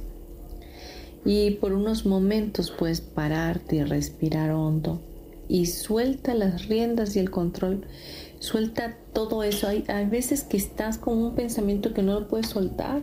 Y 1.25 1.53
por 1.53 1.73
unos 1.73 2.07
momentos 2.07 2.73
puedes 2.77 3.01
pararte 3.01 3.77
y 3.77 3.85
respirar 3.85 4.51
hondo 4.51 5.01
y 5.53 5.67
suelta 5.67 6.33
las 6.33 6.67
riendas 6.67 7.15
y 7.15 7.19
el 7.19 7.31
control. 7.31 7.85
Suelta 8.39 8.97
todo 9.13 9.43
eso. 9.43 9.69
Hay, 9.69 9.85
hay 9.89 10.07
veces 10.07 10.45
que 10.45 10.57
estás 10.57 10.97
con 10.97 11.19
un 11.19 11.35
pensamiento 11.35 11.93
que 11.93 12.03
no 12.03 12.19
lo 12.19 12.27
puedes 12.27 12.47
soltar 12.47 13.03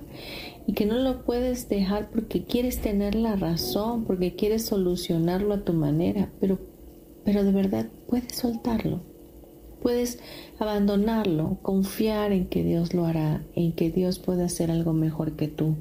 y 0.65 0.73
que 0.73 0.88
no 0.88 0.97
lo 0.97 1.23
puedes 1.25 1.69
dejar 1.69 2.09
porque 2.09 2.45
quieres 2.45 2.81
tener 2.81 3.13
la 3.13 3.35
razón, 3.35 4.03
porque 4.03 4.35
quieres 4.35 4.65
solucionarlo 4.65 5.53
a 5.53 5.63
tu 5.63 5.73
manera, 5.73 6.31
pero, 6.39 6.57
pero 7.23 7.43
de 7.43 7.51
verdad 7.51 7.85
puedes 8.07 8.35
soltarlo 8.35 9.01
Puedes 9.79 10.19
abandonarlo, 10.57 11.60
confiar 11.62 12.33
en 12.33 12.47
que 12.47 12.63
Dios 12.63 12.95
lo 12.95 13.06
hará, 13.06 13.45
en 13.56 13.71
que 13.73 13.91
Dios 13.91 14.19
puede 14.19 14.43
hacer 14.43 14.71
algo 14.71 14.91
mejor 14.91 15.33
que 15.37 15.47
tú, 15.47 15.75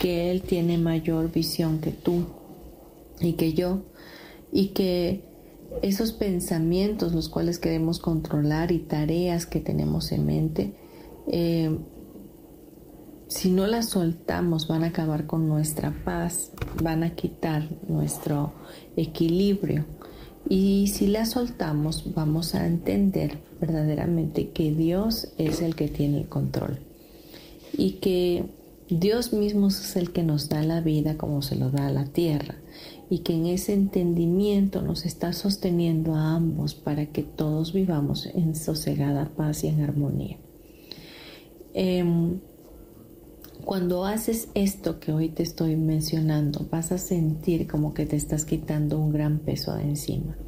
que 0.00 0.30
Él 0.30 0.42
tiene 0.42 0.76
mayor 0.78 1.32
visión 1.32 1.78
que 1.78 1.92
tú 1.92 2.26
y 3.20 3.34
que 3.34 3.54
yo, 3.54 3.84
y 4.52 4.68
que 4.68 5.27
esos 5.82 6.12
pensamientos 6.12 7.12
los 7.12 7.28
cuales 7.28 7.58
queremos 7.58 7.98
controlar 7.98 8.72
y 8.72 8.78
tareas 8.78 9.46
que 9.46 9.60
tenemos 9.60 10.12
en 10.12 10.26
mente, 10.26 10.74
eh, 11.26 11.78
si 13.28 13.50
no 13.50 13.66
las 13.66 13.90
soltamos 13.90 14.68
van 14.68 14.84
a 14.84 14.88
acabar 14.88 15.26
con 15.26 15.48
nuestra 15.48 15.92
paz, 16.04 16.52
van 16.82 17.02
a 17.02 17.14
quitar 17.14 17.68
nuestro 17.86 18.52
equilibrio. 18.96 19.84
Y 20.48 20.86
si 20.86 21.08
la 21.08 21.26
soltamos, 21.26 22.14
vamos 22.14 22.54
a 22.54 22.66
entender 22.66 23.38
verdaderamente 23.60 24.50
que 24.50 24.72
Dios 24.72 25.28
es 25.36 25.60
el 25.60 25.74
que 25.74 25.88
tiene 25.88 26.18
el 26.20 26.28
control 26.28 26.78
y 27.76 27.92
que 27.92 28.44
Dios 28.88 29.34
mismo 29.34 29.68
es 29.68 29.96
el 29.96 30.12
que 30.12 30.22
nos 30.22 30.48
da 30.48 30.62
la 30.62 30.80
vida 30.80 31.18
como 31.18 31.42
se 31.42 31.56
lo 31.56 31.70
da 31.70 31.88
a 31.88 31.92
la 31.92 32.06
tierra 32.06 32.54
y 33.10 33.20
que 33.20 33.34
en 33.34 33.46
ese 33.46 33.72
entendimiento 33.74 34.82
nos 34.82 35.06
está 35.06 35.32
sosteniendo 35.32 36.14
a 36.14 36.34
ambos 36.34 36.74
para 36.74 37.06
que 37.06 37.22
todos 37.22 37.72
vivamos 37.72 38.26
en 38.26 38.54
sosegada 38.54 39.30
paz 39.36 39.64
y 39.64 39.68
en 39.68 39.82
armonía. 39.82 40.38
Em, 41.74 42.40
Cuando 43.64 44.06
haces 44.06 44.48
esto 44.54 44.98
que 44.98 45.12
hoy 45.12 45.28
te 45.28 45.42
estoy 45.42 45.76
mencionando, 45.76 46.66
vas 46.70 46.90
a 46.90 46.96
sentir 46.96 47.66
como 47.66 47.92
que 47.92 48.06
te 48.06 48.16
estás 48.16 48.46
quitando 48.46 48.98
un 48.98 49.12
gran 49.12 49.40
peso 49.40 49.74
de 49.74 49.82
encima, 49.82 50.38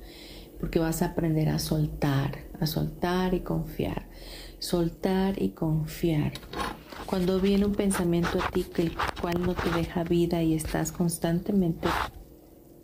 porque 0.58 0.78
vas 0.78 1.02
a 1.02 1.06
aprender 1.08 1.50
a 1.50 1.58
soltar, 1.58 2.38
a 2.58 2.66
soltar 2.66 3.34
y 3.34 3.40
confiar, 3.40 4.08
soltar 4.58 5.42
y 5.42 5.50
confiar. 5.50 6.32
Cuando 7.04 7.40
viene 7.40 7.66
un 7.66 7.74
pensamiento 7.74 8.38
a 8.40 8.50
ti 8.52 8.64
que 8.64 8.82
el 8.82 8.92
cual 9.20 9.42
no 9.42 9.54
te 9.54 9.70
deja 9.70 10.02
vida 10.02 10.42
y 10.42 10.54
estás 10.54 10.90
constantemente 10.90 11.88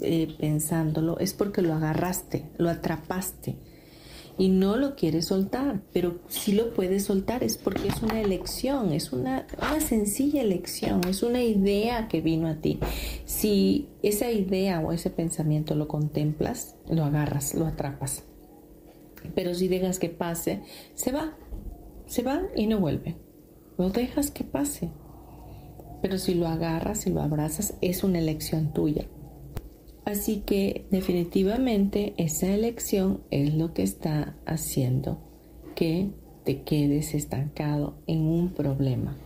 eh, 0.00 0.34
pensándolo, 0.38 1.18
es 1.18 1.32
porque 1.32 1.62
lo 1.62 1.74
agarraste, 1.74 2.50
lo 2.58 2.70
atrapaste 2.70 3.56
y 4.38 4.48
no 4.48 4.76
lo 4.76 4.96
quieres 4.96 5.26
soltar, 5.26 5.80
pero 5.92 6.20
si 6.28 6.52
lo 6.52 6.74
puedes 6.74 7.04
soltar 7.04 7.42
es 7.42 7.56
porque 7.56 7.88
es 7.88 8.02
una 8.02 8.20
elección, 8.20 8.92
es 8.92 9.12
una, 9.12 9.46
una 9.58 9.80
sencilla 9.80 10.42
elección, 10.42 11.00
es 11.08 11.22
una 11.22 11.42
idea 11.42 12.08
que 12.08 12.20
vino 12.20 12.46
a 12.46 12.56
ti. 12.56 12.78
Si 13.24 13.88
esa 14.02 14.30
idea 14.30 14.80
o 14.80 14.92
ese 14.92 15.08
pensamiento 15.10 15.74
lo 15.74 15.88
contemplas, 15.88 16.76
lo 16.88 17.04
agarras, 17.04 17.54
lo 17.54 17.66
atrapas. 17.66 18.24
Pero 19.34 19.54
si 19.54 19.68
dejas 19.68 19.98
que 19.98 20.10
pase, 20.10 20.62
se 20.94 21.12
va, 21.12 21.36
se 22.06 22.22
va 22.22 22.42
y 22.54 22.66
no 22.66 22.78
vuelve. 22.78 23.16
Lo 23.78 23.90
dejas 23.90 24.30
que 24.30 24.44
pase. 24.44 24.90
Pero 26.02 26.18
si 26.18 26.34
lo 26.34 26.46
agarras 26.46 27.06
y 27.06 27.10
lo 27.10 27.22
abrazas, 27.22 27.74
es 27.80 28.04
una 28.04 28.18
elección 28.18 28.72
tuya. 28.72 29.06
Así 30.06 30.42
que 30.46 30.86
definitivamente 30.92 32.14
esa 32.16 32.46
elección 32.46 33.22
es 33.32 33.52
lo 33.54 33.74
que 33.74 33.82
está 33.82 34.36
haciendo 34.46 35.18
que 35.74 36.12
te 36.44 36.62
quedes 36.62 37.12
estancado 37.12 37.98
en 38.06 38.20
un 38.20 38.54
problema. 38.54 39.16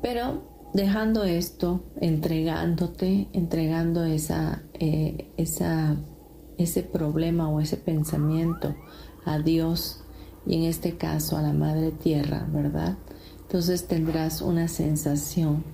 Pero 0.00 0.44
dejando 0.74 1.24
esto, 1.24 1.82
entregándote, 2.00 3.26
entregando 3.32 4.04
eh, 4.04 5.32
ese 5.36 6.82
problema 6.84 7.50
o 7.50 7.60
ese 7.60 7.78
pensamiento 7.78 8.76
a 9.24 9.40
Dios 9.40 10.04
y 10.46 10.54
en 10.54 10.62
este 10.62 10.96
caso 10.96 11.36
a 11.36 11.42
la 11.42 11.52
Madre 11.52 11.90
Tierra, 11.90 12.48
¿verdad? 12.52 12.96
Entonces 13.40 13.88
tendrás 13.88 14.40
una 14.40 14.68
sensación 14.68 15.64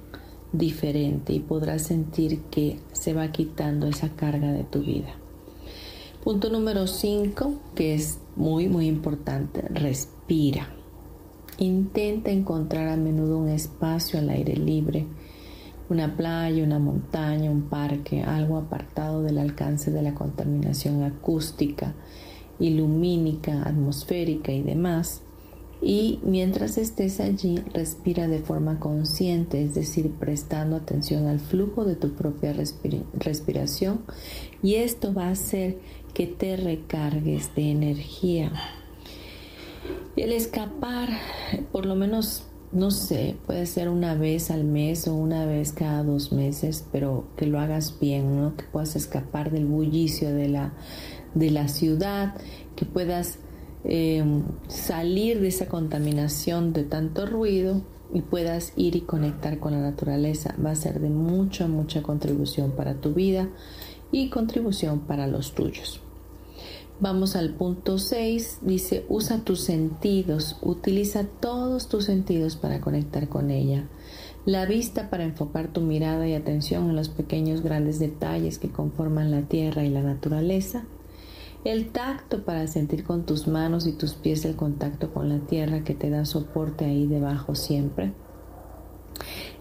diferente 0.54 1.32
y 1.32 1.40
podrás 1.40 1.82
sentir 1.82 2.42
que 2.42 2.78
se 2.92 3.12
va 3.12 3.32
quitando 3.32 3.86
esa 3.88 4.10
carga 4.10 4.52
de 4.52 4.64
tu 4.64 4.80
vida. 4.80 5.14
Punto 6.22 6.48
número 6.48 6.86
5, 6.86 7.54
que 7.74 7.94
es 7.94 8.18
muy 8.36 8.68
muy 8.68 8.86
importante, 8.86 9.62
respira. 9.62 10.68
Intenta 11.58 12.30
encontrar 12.30 12.88
a 12.88 12.96
menudo 12.96 13.38
un 13.38 13.48
espacio 13.48 14.18
al 14.18 14.30
aire 14.30 14.56
libre, 14.56 15.06
una 15.90 16.16
playa, 16.16 16.64
una 16.64 16.78
montaña, 16.78 17.50
un 17.50 17.62
parque, 17.68 18.22
algo 18.22 18.56
apartado 18.56 19.22
del 19.22 19.38
alcance 19.38 19.90
de 19.90 20.02
la 20.02 20.14
contaminación 20.14 21.02
acústica, 21.02 21.94
ilumínica, 22.58 23.62
atmosférica 23.62 24.52
y 24.52 24.62
demás 24.62 25.23
y 25.82 26.20
mientras 26.22 26.78
estés 26.78 27.20
allí, 27.20 27.58
respira 27.72 28.28
de 28.28 28.38
forma 28.38 28.78
consciente, 28.80 29.62
es 29.62 29.74
decir, 29.74 30.10
prestando 30.12 30.76
atención 30.76 31.26
al 31.26 31.40
flujo 31.40 31.84
de 31.84 31.96
tu 31.96 32.14
propia 32.14 32.54
respiración 33.14 34.00
y 34.62 34.76
esto 34.76 35.12
va 35.12 35.26
a 35.26 35.32
hacer 35.32 35.78
que 36.14 36.26
te 36.26 36.56
recargues 36.56 37.54
de 37.54 37.70
energía. 37.70 38.52
El 40.16 40.32
escapar, 40.32 41.08
por 41.72 41.86
lo 41.86 41.96
menos, 41.96 42.44
no 42.72 42.90
sé, 42.90 43.36
puede 43.46 43.66
ser 43.66 43.88
una 43.88 44.14
vez 44.14 44.50
al 44.50 44.64
mes 44.64 45.06
o 45.08 45.14
una 45.14 45.44
vez 45.44 45.72
cada 45.72 46.02
dos 46.02 46.32
meses, 46.32 46.84
pero 46.92 47.26
que 47.36 47.46
lo 47.46 47.60
hagas 47.60 47.98
bien, 48.00 48.40
¿no? 48.40 48.56
Que 48.56 48.64
puedas 48.64 48.96
escapar 48.96 49.50
del 49.50 49.66
bullicio 49.66 50.32
de 50.32 50.48
la, 50.48 50.72
de 51.34 51.50
la 51.50 51.68
ciudad, 51.68 52.36
que 52.76 52.84
puedas 52.86 53.38
Em, 53.86 54.44
salir 54.68 55.40
de 55.40 55.48
esa 55.48 55.66
contaminación 55.66 56.72
de 56.72 56.84
tanto 56.84 57.26
ruido 57.26 57.82
y 58.14 58.22
puedas 58.22 58.72
ir 58.76 58.96
y 58.96 59.02
conectar 59.02 59.58
con 59.58 59.72
la 59.72 59.80
naturaleza. 59.80 60.54
Va 60.64 60.70
a 60.70 60.76
ser 60.76 61.00
de 61.00 61.10
mucha, 61.10 61.68
mucha 61.68 62.02
contribución 62.02 62.70
para 62.72 62.94
tu 62.94 63.12
vida 63.12 63.50
y 64.10 64.30
contribución 64.30 65.00
para 65.00 65.26
los 65.26 65.54
tuyos. 65.54 66.00
Vamos 67.00 67.36
al 67.36 67.50
punto 67.50 67.98
6, 67.98 68.60
dice, 68.62 69.04
usa 69.08 69.44
tus 69.44 69.60
sentidos, 69.60 70.56
utiliza 70.62 71.24
todos 71.24 71.88
tus 71.88 72.04
sentidos 72.04 72.56
para 72.56 72.80
conectar 72.80 73.28
con 73.28 73.50
ella. 73.50 73.88
La 74.46 74.64
vista 74.64 75.10
para 75.10 75.24
enfocar 75.24 75.72
tu 75.72 75.80
mirada 75.80 76.26
y 76.28 76.34
atención 76.34 76.88
en 76.88 76.96
los 76.96 77.08
pequeños 77.08 77.62
grandes 77.62 77.98
detalles 77.98 78.58
que 78.58 78.70
conforman 78.70 79.30
la 79.30 79.42
tierra 79.42 79.84
y 79.84 79.90
la 79.90 80.02
naturaleza 80.02 80.84
el 81.64 81.90
tacto 81.90 82.44
para 82.44 82.66
sentir 82.66 83.04
con 83.04 83.24
tus 83.24 83.48
manos 83.48 83.86
y 83.86 83.92
tus 83.92 84.14
pies 84.14 84.44
el 84.44 84.54
contacto 84.54 85.12
con 85.12 85.28
la 85.28 85.38
tierra 85.38 85.82
que 85.82 85.94
te 85.94 86.10
da 86.10 86.26
soporte 86.26 86.84
ahí 86.84 87.06
debajo 87.06 87.54
siempre. 87.54 88.12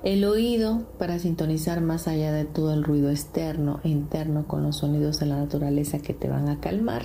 El 0.04 0.26
oído 0.26 0.86
para 0.99 1.18
sintonizar 1.18 1.80
más 1.80 2.10
allá 2.10 2.34
de 2.34 2.43
todo 2.43 2.74
el 2.74 2.84
ruido 2.84 3.10
externo 3.10 3.80
e 3.86 3.89
interno 3.89 4.47
con 4.47 4.62
los 4.62 4.78
sonidos 4.78 5.20
de 5.20 5.28
la 5.28 5.38
naturaleza 5.38 5.99
que 5.99 6.14
te 6.14 6.28
van 6.28 6.49
a 6.49 6.60
calmar. 6.60 7.04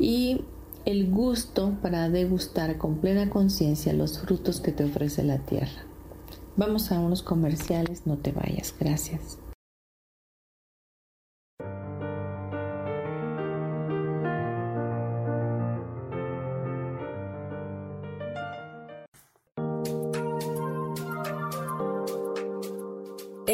Y 0.00 0.40
el 0.84 1.08
gusto 1.08 1.76
para 1.82 2.08
degustar 2.10 2.78
con 2.78 2.96
plena 2.96 3.30
conciencia 3.30 3.92
los 3.92 4.18
frutos 4.18 4.60
que 4.60 4.72
te 4.72 4.84
ofrece 4.84 5.22
la 5.22 5.38
tierra. 5.38 5.84
Vamos 6.56 6.90
a 6.90 6.98
unos 6.98 7.22
comerciales, 7.22 8.06
no 8.06 8.16
te 8.16 8.32
vayas, 8.32 8.74
gracias. 8.78 9.38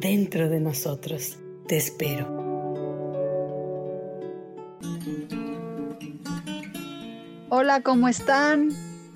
dentro 0.00 0.48
de 0.48 0.60
nosotros. 0.60 1.38
Te 1.66 1.76
espero. 1.76 2.44
Hola, 7.48 7.82
¿cómo 7.82 8.08
están? 8.08 8.70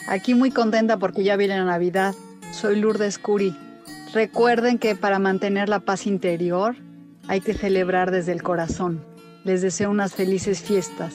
Aquí 0.08 0.34
muy 0.34 0.50
contenta 0.50 0.96
porque 0.96 1.24
ya 1.24 1.36
viene 1.36 1.58
la 1.58 1.64
Navidad. 1.64 2.14
Soy 2.52 2.76
Lourdes 2.76 3.18
Curi. 3.18 3.54
Recuerden 4.14 4.78
que 4.78 4.94
para 4.94 5.18
mantener 5.18 5.68
la 5.68 5.80
paz 5.80 6.06
interior 6.06 6.76
hay 7.26 7.40
que 7.40 7.52
celebrar 7.52 8.10
desde 8.10 8.32
el 8.32 8.42
corazón. 8.42 9.04
Les 9.44 9.60
deseo 9.60 9.90
unas 9.90 10.14
felices 10.14 10.62
fiestas. 10.62 11.14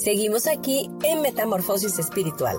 Seguimos 0.00 0.46
aquí 0.46 0.88
en 1.04 1.20
Metamorfosis 1.20 1.98
Espiritual. 1.98 2.56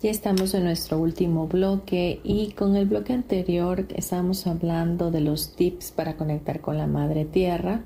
Ya 0.00 0.10
estamos 0.10 0.54
en 0.54 0.64
nuestro 0.64 0.98
último 0.98 1.46
bloque 1.46 2.20
y 2.24 2.52
con 2.52 2.74
el 2.74 2.86
bloque 2.86 3.12
anterior 3.12 3.84
estamos 3.94 4.46
hablando 4.46 5.10
de 5.10 5.20
los 5.20 5.54
tips 5.54 5.90
para 5.90 6.16
conectar 6.16 6.62
con 6.62 6.78
la 6.78 6.86
Madre 6.86 7.26
Tierra. 7.26 7.84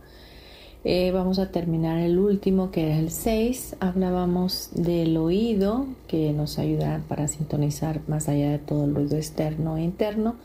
Eh, 0.83 1.11
vamos 1.13 1.39
a 1.39 1.51
terminar 1.51 1.99
el 1.99 2.19
último 2.19 2.71
que 2.71 2.87
era 2.87 2.99
el 2.99 3.11
6. 3.11 3.77
Hablábamos 3.81 4.71
del 4.73 5.19
oído 5.19 5.87
que 6.09 6.33
nos 6.33 6.59
ayuda 6.59 7.03
para 7.07 7.29
sintonizar 7.29 8.01
más 8.09 8.31
allá 8.31 8.51
de 8.51 8.59
todo 8.59 8.87
el 8.87 8.95
ruido 8.95 9.17
externo 9.17 9.77
e 9.77 9.83
interno. 9.83 10.37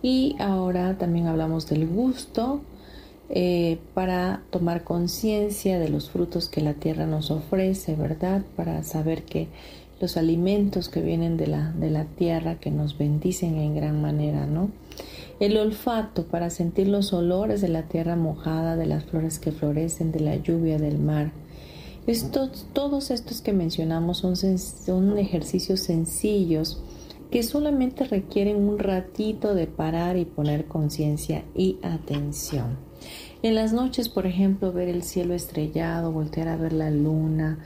Y 0.00 0.36
ahora 0.38 0.96
también 0.96 1.26
hablamos 1.26 1.68
del 1.68 1.86
gusto 1.86 2.62
eh, 3.28 3.78
para 3.92 4.42
tomar 4.50 4.84
conciencia 4.84 5.78
de 5.78 5.90
los 5.90 6.08
frutos 6.08 6.48
que 6.48 6.62
la 6.62 6.74
tierra 6.74 7.04
nos 7.04 7.30
ofrece, 7.30 7.94
¿verdad? 7.94 8.42
Para 8.56 8.82
saber 8.84 9.24
que 9.24 9.48
los 10.00 10.16
alimentos 10.16 10.88
que 10.88 11.00
vienen 11.00 11.36
de 11.36 11.46
la, 11.46 11.72
de 11.72 11.90
la 11.90 12.04
tierra 12.04 12.58
que 12.58 12.70
nos 12.70 12.98
bendicen 12.98 13.56
en 13.56 13.74
gran 13.74 14.00
manera, 14.02 14.46
¿no? 14.46 14.70
El 15.40 15.56
olfato 15.56 16.26
para 16.26 16.50
sentir 16.50 16.88
los 16.88 17.12
olores 17.12 17.60
de 17.60 17.68
la 17.68 17.82
tierra 17.82 18.16
mojada, 18.16 18.76
de 18.76 18.86
las 18.86 19.04
flores 19.04 19.38
que 19.38 19.52
florecen, 19.52 20.12
de 20.12 20.20
la 20.20 20.36
lluvia 20.36 20.78
del 20.78 20.98
mar. 20.98 21.32
Estos, 22.06 22.66
todos 22.72 23.10
estos 23.10 23.40
que 23.40 23.52
mencionamos 23.52 24.18
son, 24.18 24.36
son 24.36 25.18
ejercicios 25.18 25.80
sencillos 25.80 26.82
que 27.30 27.42
solamente 27.42 28.04
requieren 28.04 28.56
un 28.56 28.78
ratito 28.78 29.54
de 29.54 29.66
parar 29.66 30.16
y 30.16 30.24
poner 30.24 30.66
conciencia 30.66 31.44
y 31.54 31.78
atención. 31.82 32.76
En 33.42 33.54
las 33.54 33.72
noches, 33.72 34.08
por 34.08 34.26
ejemplo, 34.26 34.72
ver 34.72 34.88
el 34.88 35.02
cielo 35.02 35.34
estrellado, 35.34 36.12
voltear 36.12 36.48
a 36.48 36.56
ver 36.56 36.72
la 36.72 36.90
luna. 36.90 37.58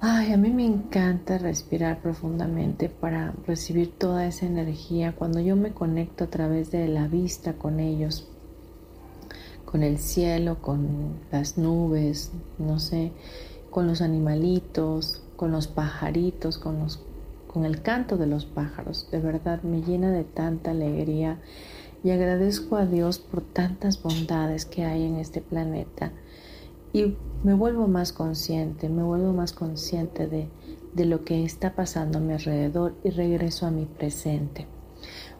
Ay, 0.00 0.32
a 0.32 0.36
mí 0.36 0.50
me 0.50 0.64
encanta 0.64 1.38
respirar 1.38 2.00
profundamente 2.00 2.88
para 2.88 3.34
recibir 3.48 3.98
toda 3.98 4.26
esa 4.28 4.46
energía. 4.46 5.16
Cuando 5.16 5.40
yo 5.40 5.56
me 5.56 5.72
conecto 5.72 6.22
a 6.22 6.26
través 6.28 6.70
de 6.70 6.86
la 6.86 7.08
vista 7.08 7.54
con 7.54 7.80
ellos, 7.80 8.28
con 9.64 9.82
el 9.82 9.98
cielo, 9.98 10.62
con 10.62 11.16
las 11.32 11.58
nubes, 11.58 12.30
no 12.58 12.78
sé, 12.78 13.10
con 13.70 13.88
los 13.88 14.00
animalitos, 14.00 15.20
con 15.34 15.50
los 15.50 15.66
pajaritos, 15.66 16.58
con 16.58 16.78
los 16.78 17.02
con 17.48 17.64
el 17.64 17.82
canto 17.82 18.16
de 18.18 18.28
los 18.28 18.44
pájaros. 18.44 19.08
De 19.10 19.18
verdad 19.18 19.62
me 19.62 19.82
llena 19.82 20.12
de 20.12 20.22
tanta 20.22 20.70
alegría 20.70 21.40
y 22.04 22.10
agradezco 22.10 22.76
a 22.76 22.86
Dios 22.86 23.18
por 23.18 23.40
tantas 23.40 24.00
bondades 24.00 24.64
que 24.64 24.84
hay 24.84 25.02
en 25.04 25.16
este 25.16 25.40
planeta 25.40 26.12
y 26.92 27.16
me 27.44 27.54
vuelvo 27.54 27.88
más 27.88 28.12
consciente, 28.12 28.88
me 28.88 29.02
vuelvo 29.02 29.32
más 29.32 29.52
consciente 29.52 30.26
de, 30.26 30.48
de 30.94 31.04
lo 31.04 31.24
que 31.24 31.44
está 31.44 31.74
pasando 31.74 32.18
a 32.18 32.20
mi 32.20 32.32
alrededor 32.32 32.94
y 33.04 33.10
regreso 33.10 33.66
a 33.66 33.70
mi 33.70 33.84
presente. 33.84 34.66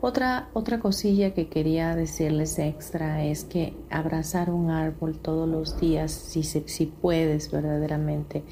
Otra, 0.00 0.48
otra 0.52 0.78
cosilla 0.78 1.34
que 1.34 1.48
quería 1.48 1.96
decirles 1.96 2.58
extra 2.60 3.24
es 3.24 3.42
que 3.42 3.74
abrazar 3.90 4.50
un 4.50 4.70
árbol 4.70 5.18
todos 5.18 5.48
los 5.48 5.80
días, 5.80 6.12
si, 6.12 6.44
si 6.44 6.86
puedes 6.86 7.50
verdaderamente, 7.50 8.44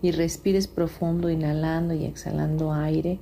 y 0.00 0.12
respires 0.12 0.68
profundo, 0.68 1.28
inhalando 1.28 1.92
y 1.94 2.04
exhalando 2.04 2.72
aire, 2.72 3.18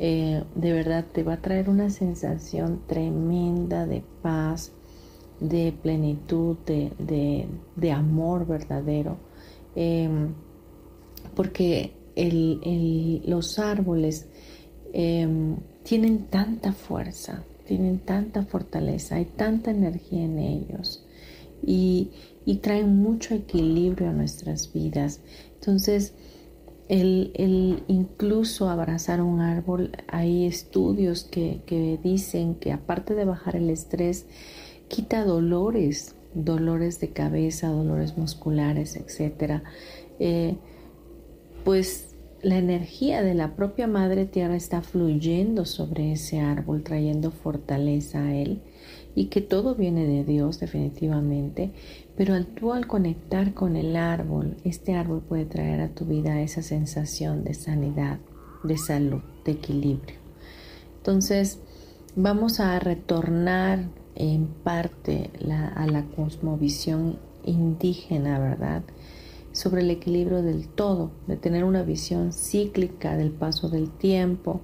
eh, 0.00 0.42
de 0.56 0.72
verdad 0.72 1.04
te 1.12 1.22
va 1.22 1.34
a 1.34 1.40
traer 1.40 1.70
una 1.70 1.90
sensación 1.90 2.80
tremenda 2.88 3.86
de 3.86 4.02
paz, 4.20 4.72
de 5.48 5.72
plenitud, 5.72 6.56
de, 6.66 7.92
amor 7.92 8.46
verdadero. 8.46 9.16
Em, 9.74 10.34
porque 11.34 11.92
los 13.26 13.58
árboles 13.58 14.28
em, 14.92 15.56
tienen 15.82 16.26
tanta 16.26 16.72
fuerza, 16.72 17.44
tienen 17.66 17.98
tanta 18.00 18.44
fortaleza, 18.44 19.16
hay 19.16 19.24
tanta 19.24 19.70
energía 19.70 20.24
en 20.24 20.38
ellos 20.38 21.06
y, 21.64 22.10
y 22.44 22.56
traen 22.56 22.96
mucho 22.96 23.34
equilibrio 23.34 24.10
a 24.10 24.12
nuestras 24.12 24.72
vidas. 24.72 25.20
Entonces, 25.54 26.14
el, 26.88 27.82
incluso 27.88 28.68
abrazar 28.68 29.22
un 29.22 29.40
árbol, 29.40 29.92
hay 30.08 30.46
estudios 30.46 31.24
que, 31.24 31.98
dicen 32.02 32.54
que 32.56 32.72
aparte 32.72 33.14
de 33.14 33.24
bajar 33.24 33.56
el 33.56 33.70
estrés, 33.70 34.26
quita 34.92 35.24
dolores, 35.24 36.14
dolores 36.34 37.00
de 37.00 37.08
cabeza, 37.08 37.68
dolores 37.68 38.18
musculares, 38.18 38.94
etc. 38.94 39.62
Eh, 40.20 40.56
pues 41.64 42.14
la 42.42 42.58
energía 42.58 43.22
de 43.22 43.32
la 43.32 43.56
propia 43.56 43.86
Madre 43.86 44.26
Tierra 44.26 44.54
está 44.54 44.82
fluyendo 44.82 45.64
sobre 45.64 46.12
ese 46.12 46.40
árbol, 46.40 46.82
trayendo 46.82 47.30
fortaleza 47.30 48.22
a 48.22 48.34
él 48.34 48.60
y 49.14 49.26
que 49.26 49.40
todo 49.40 49.74
viene 49.74 50.06
de 50.06 50.24
Dios 50.24 50.60
definitivamente, 50.60 51.72
pero 52.14 52.34
al 52.34 52.44
tú 52.44 52.74
al 52.74 52.86
conectar 52.86 53.54
con 53.54 53.76
el 53.76 53.96
árbol, 53.96 54.58
este 54.62 54.94
árbol 54.94 55.22
puede 55.26 55.46
traer 55.46 55.80
a 55.80 55.88
tu 55.88 56.04
vida 56.04 56.42
esa 56.42 56.60
sensación 56.60 57.44
de 57.44 57.54
sanidad, 57.54 58.18
de 58.62 58.76
salud, 58.76 59.22
de 59.46 59.52
equilibrio. 59.52 60.16
Entonces, 60.98 61.60
vamos 62.14 62.60
a 62.60 62.78
retornar 62.78 63.86
en 64.14 64.46
parte 64.46 65.30
a 65.76 65.86
la 65.86 66.04
cosmovisión 66.16 67.18
indígena, 67.44 68.38
¿verdad? 68.38 68.82
Sobre 69.52 69.82
el 69.82 69.90
equilibrio 69.90 70.42
del 70.42 70.68
todo, 70.68 71.10
de 71.26 71.36
tener 71.36 71.64
una 71.64 71.82
visión 71.82 72.32
cíclica 72.32 73.16
del 73.16 73.30
paso 73.30 73.68
del 73.68 73.90
tiempo, 73.90 74.60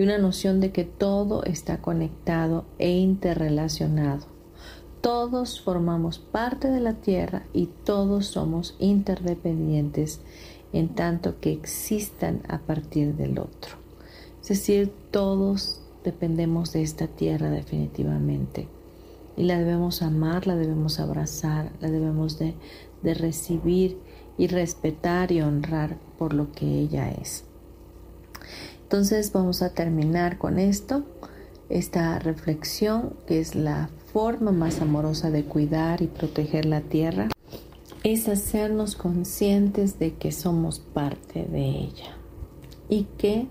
y 0.00 0.02
una 0.02 0.16
noción 0.16 0.60
de 0.60 0.72
que 0.72 0.84
todo 0.84 1.44
está 1.44 1.82
conectado 1.82 2.64
e 2.78 2.90
interrelacionado. 2.90 4.26
Todos 5.02 5.60
formamos 5.60 6.18
parte 6.18 6.68
de 6.68 6.80
la 6.80 6.94
Tierra 6.94 7.44
y 7.52 7.66
todos 7.84 8.26
somos 8.26 8.76
interdependientes 8.78 10.20
en 10.72 10.88
tanto 10.90 11.40
que 11.40 11.52
existan 11.52 12.40
a 12.48 12.60
partir 12.60 13.14
del 13.14 13.38
otro. 13.38 13.76
Es 14.40 14.48
decir, 14.48 14.92
todos 15.10 15.82
dependemos 16.04 16.72
de 16.72 16.82
esta 16.82 17.06
Tierra 17.06 17.50
definitivamente 17.50 18.68
y 19.40 19.44
la 19.44 19.58
debemos 19.58 20.02
amar, 20.02 20.46
la 20.46 20.54
debemos 20.54 21.00
abrazar, 21.00 21.72
la 21.80 21.90
debemos 21.90 22.38
de, 22.38 22.54
de 23.02 23.14
recibir 23.14 23.98
y 24.36 24.48
respetar 24.48 25.32
y 25.32 25.40
honrar 25.40 25.96
por 26.18 26.34
lo 26.34 26.52
que 26.52 26.66
ella 26.66 27.10
es. 27.10 27.44
Entonces 28.82 29.32
vamos 29.32 29.62
a 29.62 29.72
terminar 29.72 30.36
con 30.36 30.58
esto, 30.58 31.04
esta 31.70 32.18
reflexión 32.18 33.14
que 33.26 33.40
es 33.40 33.54
la 33.54 33.88
forma 34.12 34.52
más 34.52 34.82
amorosa 34.82 35.30
de 35.30 35.46
cuidar 35.46 36.02
y 36.02 36.08
proteger 36.08 36.66
la 36.66 36.82
tierra, 36.82 37.28
es 38.04 38.28
hacernos 38.28 38.94
conscientes 38.94 39.98
de 39.98 40.16
que 40.16 40.32
somos 40.32 40.80
parte 40.80 41.46
de 41.46 41.66
ella 41.66 42.14
y 42.90 43.04
que 43.16 43.46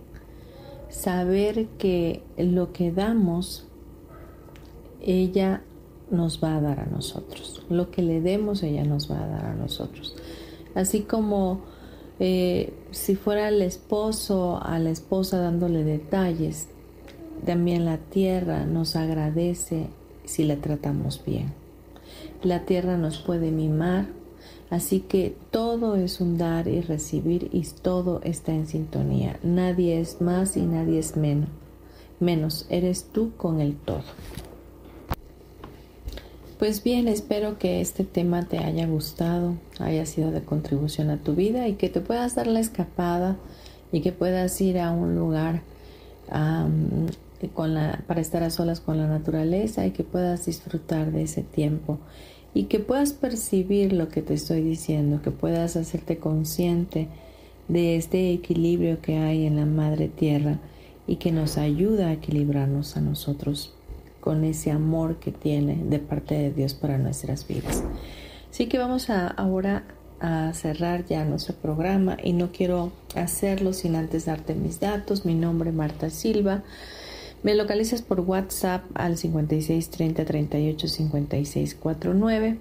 saber 0.89 1.65
que 1.79 2.21
lo 2.37 2.73
que 2.73 2.91
damos, 2.91 3.65
ella 5.01 5.63
nos 6.11 6.43
va 6.43 6.57
a 6.57 6.61
dar 6.61 6.79
a 6.79 6.85
nosotros. 6.85 7.63
Lo 7.69 7.91
que 7.91 8.01
le 8.01 8.21
demos, 8.21 8.63
ella 8.63 8.83
nos 8.83 9.09
va 9.09 9.23
a 9.23 9.27
dar 9.27 9.45
a 9.45 9.55
nosotros. 9.55 10.15
Así 10.75 11.01
como 11.01 11.61
eh, 12.19 12.73
si 12.91 13.15
fuera 13.15 13.49
el 13.49 13.61
esposo 13.61 14.59
a 14.61 14.77
la 14.79 14.89
esposa 14.89 15.39
dándole 15.39 15.83
detalles, 15.83 16.67
también 17.45 17.85
la 17.85 17.97
tierra 17.97 18.65
nos 18.65 18.95
agradece 18.95 19.87
si 20.25 20.43
la 20.43 20.57
tratamos 20.57 21.23
bien. 21.25 21.53
La 22.43 22.65
tierra 22.65 22.97
nos 22.97 23.17
puede 23.17 23.51
mimar, 23.51 24.07
así 24.69 24.99
que 24.99 25.35
todo 25.51 25.95
es 25.95 26.19
un 26.19 26.37
dar 26.37 26.67
y 26.67 26.81
recibir 26.81 27.49
y 27.53 27.63
todo 27.81 28.21
está 28.23 28.53
en 28.53 28.67
sintonía. 28.67 29.39
Nadie 29.43 29.99
es 29.99 30.21
más 30.21 30.57
y 30.57 30.61
nadie 30.61 30.99
es 30.99 31.15
menos. 31.15 31.49
Menos 32.19 32.65
eres 32.69 33.05
tú 33.13 33.31
con 33.37 33.61
el 33.61 33.75
todo. 33.77 34.03
Pues 36.59 36.83
bien, 36.83 37.07
espero 37.07 37.57
que 37.57 37.79
este 37.79 38.03
tema 38.03 38.43
te 38.43 38.57
haya 38.57 38.85
gustado, 38.85 39.55
haya 39.79 40.05
sido 40.05 40.29
de 40.31 40.41
contribución 40.41 41.09
a 41.09 41.15
tu 41.15 41.33
vida 41.33 41.69
y 41.69 41.75
que 41.75 41.87
te 41.87 42.01
puedas 42.01 42.35
dar 42.35 42.47
la 42.47 42.59
escapada 42.59 43.37
y 43.93 44.01
que 44.01 44.11
puedas 44.11 44.59
ir 44.59 44.77
a 44.77 44.91
un 44.91 45.15
lugar 45.15 45.61
para 46.27 48.19
estar 48.19 48.43
a 48.43 48.49
solas 48.49 48.81
con 48.81 48.97
la 48.97 49.07
naturaleza 49.07 49.85
y 49.85 49.91
que 49.91 50.03
puedas 50.03 50.47
disfrutar 50.47 51.13
de 51.13 51.21
ese 51.21 51.43
tiempo 51.43 51.97
y 52.53 52.65
que 52.65 52.79
puedas 52.79 53.13
percibir 53.13 53.93
lo 53.93 54.09
que 54.09 54.21
te 54.21 54.33
estoy 54.33 54.61
diciendo, 54.61 55.21
que 55.21 55.31
puedas 55.31 55.77
hacerte 55.77 56.17
consciente 56.17 57.07
de 57.69 57.95
este 57.95 58.33
equilibrio 58.33 59.01
que 59.01 59.15
hay 59.15 59.45
en 59.45 59.55
la 59.55 59.65
madre 59.65 60.09
tierra 60.09 60.59
y 61.07 61.15
que 61.15 61.31
nos 61.31 61.57
ayuda 61.57 62.07
a 62.07 62.13
equilibrarnos 62.13 62.97
a 62.97 63.01
nosotros 63.01 63.75
con 64.19 64.43
ese 64.43 64.71
amor 64.71 65.17
que 65.17 65.31
tiene 65.31 65.83
de 65.83 65.99
parte 65.99 66.35
de 66.35 66.51
Dios 66.51 66.73
para 66.73 66.97
nuestras 66.97 67.47
vidas. 67.47 67.83
Así 68.51 68.67
que 68.67 68.77
vamos 68.77 69.09
a 69.09 69.27
ahora 69.27 69.83
a 70.19 70.53
cerrar 70.53 71.05
ya 71.05 71.23
nuestro 71.23 71.55
programa 71.55 72.17
y 72.21 72.33
no 72.33 72.51
quiero 72.51 72.91
hacerlo 73.15 73.73
sin 73.73 73.95
antes 73.95 74.25
darte 74.25 74.53
mis 74.53 74.79
datos. 74.79 75.25
Mi 75.25 75.35
nombre 75.35 75.69
es 75.69 75.75
Marta 75.75 76.09
Silva. 76.09 76.63
Me 77.41 77.55
localizas 77.55 78.01
por 78.01 78.19
WhatsApp 78.19 78.83
al 78.95 79.17
56 79.17 79.89
30 79.89 80.25
38 80.25 80.87
56 80.87 81.75
49 81.75 82.57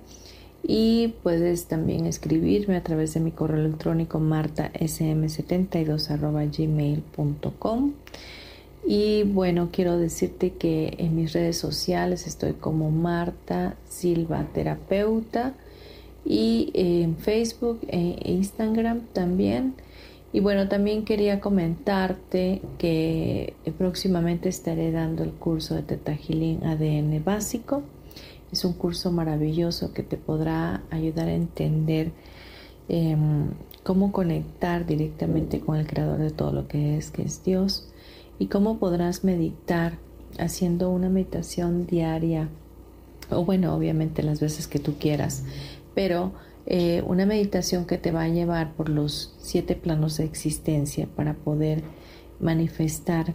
y 0.62 1.14
puedes 1.22 1.66
también 1.66 2.06
escribirme 2.06 2.76
a 2.76 2.84
través 2.84 3.14
de 3.14 3.20
mi 3.20 3.32
correo 3.32 3.64
electrónico 3.64 4.20
martasm72 4.20 6.56
gmail.com 6.56 7.92
y 8.86 9.24
bueno, 9.24 9.68
quiero 9.72 9.98
decirte 9.98 10.52
que 10.52 10.94
en 10.98 11.16
mis 11.16 11.32
redes 11.32 11.58
sociales 11.58 12.26
estoy 12.26 12.54
como 12.54 12.90
Marta 12.90 13.76
Silva 13.88 14.46
Terapeuta 14.54 15.54
y 16.24 16.70
en 16.74 17.16
Facebook 17.16 17.80
e 17.88 18.18
Instagram 18.24 19.00
también. 19.12 19.74
Y 20.32 20.40
bueno, 20.40 20.68
también 20.68 21.04
quería 21.04 21.40
comentarte 21.40 22.60
que 22.78 23.54
próximamente 23.78 24.48
estaré 24.48 24.92
dando 24.92 25.24
el 25.24 25.32
curso 25.32 25.74
de 25.74 25.82
Teta 25.82 26.12
ADN 26.12 27.22
básico. 27.24 27.82
Es 28.52 28.64
un 28.64 28.74
curso 28.74 29.10
maravilloso 29.10 29.92
que 29.92 30.02
te 30.02 30.16
podrá 30.16 30.82
ayudar 30.90 31.28
a 31.28 31.34
entender 31.34 32.12
em, 32.88 33.48
cómo 33.82 34.12
conectar 34.12 34.86
directamente 34.86 35.60
con 35.60 35.76
el 35.76 35.86
creador 35.86 36.18
de 36.18 36.30
todo 36.30 36.52
lo 36.52 36.68
que 36.68 36.96
es, 36.96 37.10
que 37.10 37.22
es 37.22 37.42
Dios 37.44 37.88
y 38.38 38.46
cómo 38.46 38.78
podrás 38.78 39.24
meditar 39.24 39.98
haciendo 40.38 40.90
una 40.90 41.08
meditación 41.08 41.86
diaria 41.86 42.48
o 43.30 43.44
bueno, 43.44 43.74
obviamente 43.74 44.22
las 44.22 44.40
veces 44.40 44.66
que 44.66 44.78
tú 44.78 44.94
quieras, 44.98 45.44
pero 45.94 46.32
eh, 46.66 47.02
una 47.06 47.26
meditación 47.26 47.84
que 47.84 47.98
te 47.98 48.10
va 48.10 48.22
a 48.22 48.28
llevar 48.28 48.72
por 48.74 48.88
los 48.88 49.34
siete 49.40 49.74
planos 49.74 50.16
de 50.16 50.24
existencia 50.24 51.08
para 51.14 51.34
poder 51.34 51.82
manifestar 52.40 53.34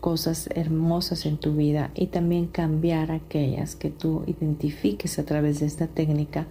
cosas 0.00 0.50
hermosas 0.54 1.24
en 1.24 1.38
tu 1.38 1.54
vida 1.54 1.90
y 1.94 2.08
también 2.08 2.46
cambiar 2.46 3.10
aquellas 3.10 3.74
que 3.74 3.90
tú 3.90 4.22
identifiques 4.26 5.18
a 5.18 5.24
través 5.24 5.60
de 5.60 5.66
esta 5.66 5.86
técnica 5.86 6.46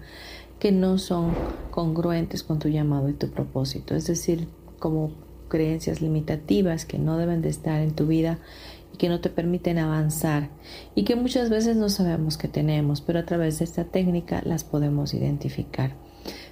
que 0.59 0.71
no 0.71 0.97
son 0.97 1.33
congruentes 1.71 2.41
con 2.41 2.57
tu 2.57 2.69
llamado 2.69 3.09
y 3.09 3.13
tu 3.13 3.29
propósito, 3.29 3.95
es 3.95 4.07
decir, 4.07 4.47
como 4.79 5.11
creencias 5.53 6.01
limitativas 6.01 6.83
que 6.83 6.97
no 6.97 7.15
deben 7.15 7.43
de 7.43 7.49
estar 7.49 7.79
en 7.79 7.91
tu 7.91 8.07
vida 8.07 8.39
y 8.91 8.97
que 8.97 9.07
no 9.07 9.21
te 9.21 9.29
permiten 9.29 9.77
avanzar 9.77 10.49
y 10.95 11.03
que 11.03 11.15
muchas 11.15 11.51
veces 11.51 11.77
no 11.77 11.89
sabemos 11.89 12.39
que 12.39 12.47
tenemos, 12.47 13.01
pero 13.01 13.19
a 13.19 13.25
través 13.25 13.59
de 13.59 13.65
esta 13.65 13.83
técnica 13.83 14.41
las 14.45 14.63
podemos 14.63 15.13
identificar. 15.13 15.93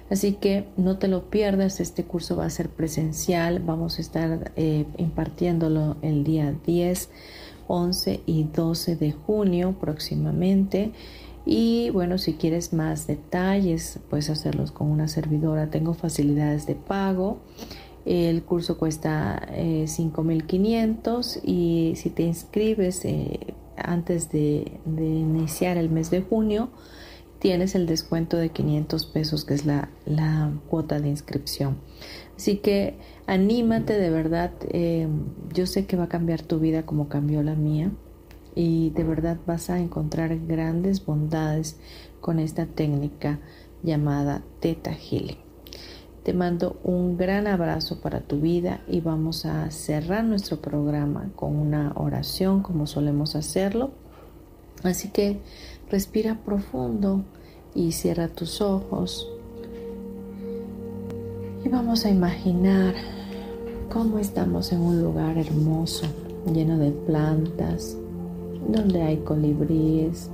Así 0.08 0.34
que 0.34 0.68
no 0.76 0.98
te 0.98 1.08
lo 1.08 1.30
pierdas, 1.30 1.80
este 1.80 2.04
curso 2.04 2.36
va 2.36 2.44
a 2.44 2.50
ser 2.50 2.68
presencial, 2.68 3.58
vamos 3.58 3.98
a 3.98 4.02
estar 4.02 4.52
eh, 4.54 4.86
impartiéndolo 4.98 5.96
el 6.02 6.22
día 6.22 6.54
10, 6.64 7.10
11 7.66 8.20
y 8.24 8.44
12 8.44 8.94
de 8.94 9.10
junio 9.10 9.74
próximamente. 9.80 10.92
Y 11.44 11.90
bueno, 11.90 12.18
si 12.18 12.34
quieres 12.34 12.72
más 12.72 13.08
detalles, 13.08 13.98
puedes 14.08 14.30
hacerlos 14.30 14.70
con 14.70 14.88
una 14.88 15.08
servidora. 15.08 15.70
Tengo 15.70 15.92
facilidades 15.92 16.66
de 16.66 16.76
pago 16.76 17.40
el 18.04 18.42
curso 18.42 18.78
cuesta 18.78 19.48
5.500 19.56 21.36
eh, 21.36 21.40
y 21.44 21.92
si 21.96 22.10
te 22.10 22.24
inscribes 22.24 23.04
eh, 23.04 23.54
antes 23.76 24.30
de, 24.30 24.80
iniciar 24.86 25.76
el 25.76 25.88
mes 25.88 26.10
de 26.10 26.22
junio, 26.22 26.70
tienes 27.38 27.74
el 27.74 27.86
descuento 27.86 28.36
de 28.36 28.50
500 28.50 29.06
pesos, 29.06 29.44
que 29.44 29.54
es 29.54 29.66
la, 29.66 29.88
cuota 30.68 31.00
de 31.00 31.08
inscripción. 31.08 31.78
Así 32.36 32.56
que 32.56 32.96
anímate 33.26 33.98
de 33.98 34.10
verdad. 34.10 34.52
Eh, 34.70 35.08
yo 35.52 35.66
sé 35.66 35.86
que 35.86 35.96
va 35.96 36.04
a 36.04 36.08
cambiar 36.08 36.42
tu 36.42 36.58
vida 36.58 36.84
como 36.84 37.08
cambió 37.08 37.42
la 37.42 37.54
mía 37.54 37.92
y 38.54 38.90
de 38.90 39.04
verdad 39.04 39.38
vas 39.46 39.70
a 39.70 39.78
encontrar 39.78 40.36
grandes 40.46 41.04
bondades 41.04 41.78
con 42.20 42.38
esta 42.38 42.66
técnica 42.66 43.40
llamada 43.82 44.42
Teta 44.60 44.92
Healing. 44.92 45.41
Te 46.22 46.32
mando 46.32 46.76
un 46.84 47.16
gran 47.16 47.48
abrazo 47.48 48.00
para 48.00 48.20
tu 48.20 48.40
vida 48.40 48.80
y 48.86 49.00
vamos 49.00 49.44
a 49.44 49.68
cerrar 49.72 50.22
nuestro 50.22 50.60
programa 50.60 51.30
con 51.34 51.56
una 51.56 51.92
oración 51.96 52.62
como 52.62 52.86
solemos 52.86 53.34
hacerlo. 53.34 53.90
Así 54.84 55.08
que 55.08 55.40
respira 55.90 56.38
profundo 56.44 57.24
y 57.74 57.90
cierra 57.90 58.28
tus 58.28 58.60
ojos. 58.60 59.28
Y 61.64 61.68
vamos 61.68 62.04
a 62.04 62.10
imaginar 62.10 62.94
cómo 63.92 64.20
estamos 64.20 64.70
en 64.70 64.80
un 64.80 65.02
lugar 65.02 65.36
hermoso, 65.38 66.06
lleno 66.52 66.78
de 66.78 66.92
plantas, 66.92 67.96
donde 68.68 69.02
hay 69.02 69.16
colibríes, 69.18 70.30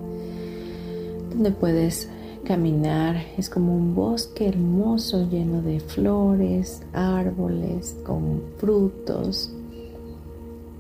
donde 1.31 1.51
puedes 1.51 2.11
caminar 2.45 3.17
es 3.37 3.51
como 3.51 3.75
un 3.75 3.95
bosque 3.95 4.49
hermoso 4.49 5.29
lleno 5.29 5.63
de 5.63 5.81
flores, 5.81 6.83
árboles, 6.93 7.97
con 8.05 8.43
frutos 8.59 9.53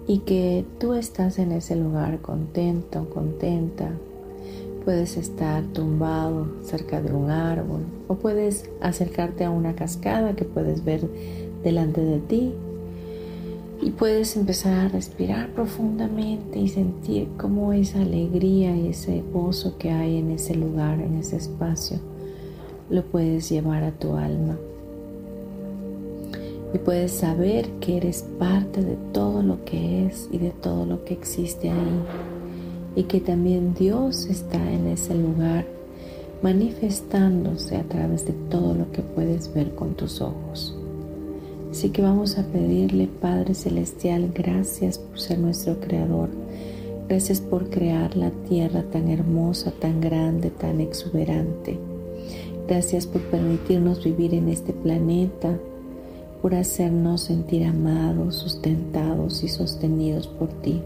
y 0.07 0.21
que 0.21 0.65
tú 0.79 0.95
estás 0.95 1.39
en 1.39 1.53
ese 1.53 1.77
lugar 1.77 2.21
contento, 2.21 3.09
contenta. 3.11 3.91
Puedes 4.85 5.17
estar 5.17 5.65
tumbado 5.65 6.49
cerca 6.63 7.03
de 7.03 7.13
un 7.13 7.31
árbol 7.31 7.83
o 8.09 8.15
puedes 8.15 8.71
acercarte 8.81 9.45
a 9.45 9.51
una 9.51 9.75
cascada 9.75 10.35
que 10.35 10.45
puedes 10.45 10.85
ver 10.85 11.07
delante 11.63 12.01
de 12.01 12.21
ti 12.21 12.55
y 13.81 13.91
puedes 13.91 14.37
empezar 14.37 14.87
a 14.87 14.89
respirar 14.89 15.51
profundamente 15.51 16.59
y 16.59 16.68
sentir 16.68 17.29
cómo 17.37 17.72
esa 17.72 18.01
alegría 18.01 18.76
y 18.76 18.89
ese 18.89 19.22
gozo 19.33 19.79
que 19.79 19.91
hay 19.91 20.18
en 20.18 20.33
ese 20.33 20.55
lugar, 20.55 21.01
en 21.01 21.16
ese 21.16 21.37
espacio, 21.37 21.99
lo 22.91 23.05
puedes 23.05 23.49
llevar 23.49 23.85
a 23.85 23.93
tu 23.93 24.16
alma. 24.16 24.59
Y 26.74 26.79
puedes 26.79 27.12
saber 27.12 27.66
que 27.81 27.97
eres 27.97 28.26
parte 28.39 28.83
de 28.83 28.97
todo 29.12 29.43
lo 29.43 29.64
que 29.64 30.07
es 30.07 30.29
y 30.33 30.39
de 30.39 30.51
todo 30.51 30.85
lo 30.85 31.05
que 31.05 31.14
existe 31.14 31.70
ahí. 31.70 32.03
Y 32.97 33.05
que 33.05 33.20
también 33.20 33.74
Dios 33.74 34.26
está 34.26 34.59
en 34.70 34.89
ese 34.89 35.14
lugar 35.14 35.64
manifestándose 36.43 37.76
a 37.76 37.85
través 37.85 38.26
de 38.26 38.33
todo 38.51 38.74
lo 38.74 38.91
que 38.93 39.03
puedes 39.03 39.53
ver 39.55 39.74
con 39.74 39.95
tus 39.95 40.20
ojos. 40.20 40.78
Así 41.71 41.91
que 41.91 42.03
vamos 42.03 42.39
a 42.39 42.45
pedirle, 42.45 43.09
Padre 43.21 43.55
Celestial, 43.55 44.31
gracias 44.35 44.99
por 44.99 45.21
ser 45.21 45.39
nuestro 45.39 45.79
Creador. 45.81 46.31
Gracias 47.09 47.41
por 47.41 47.71
crear 47.71 48.16
la 48.16 48.31
tierra 48.49 48.83
tan 48.83 49.09
hermosa, 49.09 49.71
tan 49.73 50.01
grande, 50.01 50.51
tan 50.51 50.81
exuberante. 50.81 51.79
Gracias 52.66 53.07
por 53.07 53.23
permitirnos 53.23 54.05
vivir 54.05 54.35
en 54.35 54.49
este 54.49 54.73
planeta, 54.73 55.59
por 56.43 56.55
hacernos 56.55 57.23
sentir 57.23 57.64
amados, 57.64 58.37
sustentados 58.37 59.43
y 59.43 59.49
sostenidos 59.49 60.27
por 60.27 60.49
ti. 60.61 60.83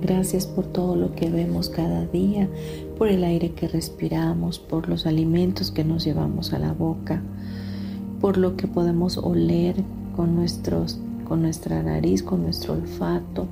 Gracias 0.00 0.46
por 0.46 0.66
todo 0.66 0.96
lo 0.96 1.14
que 1.14 1.30
vemos 1.30 1.68
cada 1.68 2.06
día, 2.06 2.48
por 2.98 3.08
el 3.08 3.24
aire 3.24 3.52
que 3.52 3.68
respiramos, 3.68 4.58
por 4.58 4.88
los 4.88 5.06
alimentos 5.06 5.70
que 5.70 5.84
nos 5.84 6.04
llevamos 6.04 6.52
a 6.52 6.58
la 6.58 6.72
boca, 6.72 7.22
por 8.24 8.38
lo 8.38 8.56
que 8.56 8.66
podemos 8.66 9.18
oler 9.18 9.76
con, 10.16 10.34
nuestros, 10.34 10.98
con 11.28 11.42
nuestra 11.42 11.82
nariz, 11.82 12.22
con 12.22 12.42
nuestro 12.42 12.72
olfato, 12.72 13.46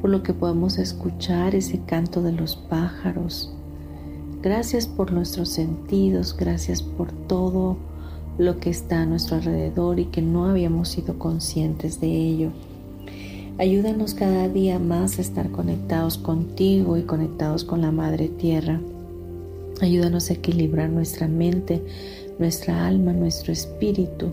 por 0.00 0.10
lo 0.10 0.24
que 0.24 0.34
podemos 0.34 0.78
escuchar 0.78 1.54
ese 1.54 1.78
canto 1.86 2.22
de 2.22 2.32
los 2.32 2.56
pájaros. 2.56 3.52
Gracias 4.42 4.88
por 4.88 5.12
nuestros 5.12 5.50
sentidos, 5.50 6.36
gracias 6.36 6.82
por 6.82 7.12
todo 7.12 7.76
lo 8.36 8.58
que 8.58 8.68
está 8.68 9.02
a 9.02 9.06
nuestro 9.06 9.36
alrededor 9.36 10.00
y 10.00 10.06
que 10.06 10.22
no 10.22 10.46
habíamos 10.46 10.88
sido 10.88 11.20
conscientes 11.20 12.00
de 12.00 12.08
ello. 12.08 12.50
Ayúdanos 13.58 14.14
cada 14.14 14.48
día 14.48 14.80
más 14.80 15.18
a 15.18 15.22
estar 15.22 15.52
conectados 15.52 16.18
contigo 16.18 16.96
y 16.96 17.02
conectados 17.02 17.62
con 17.62 17.80
la 17.80 17.92
Madre 17.92 18.26
Tierra. 18.26 18.80
Ayúdanos 19.80 20.30
a 20.30 20.32
equilibrar 20.32 20.90
nuestra 20.90 21.28
mente, 21.28 21.80
nuestra 22.38 22.86
alma, 22.86 23.12
nuestro 23.12 23.52
espíritu 23.52 24.32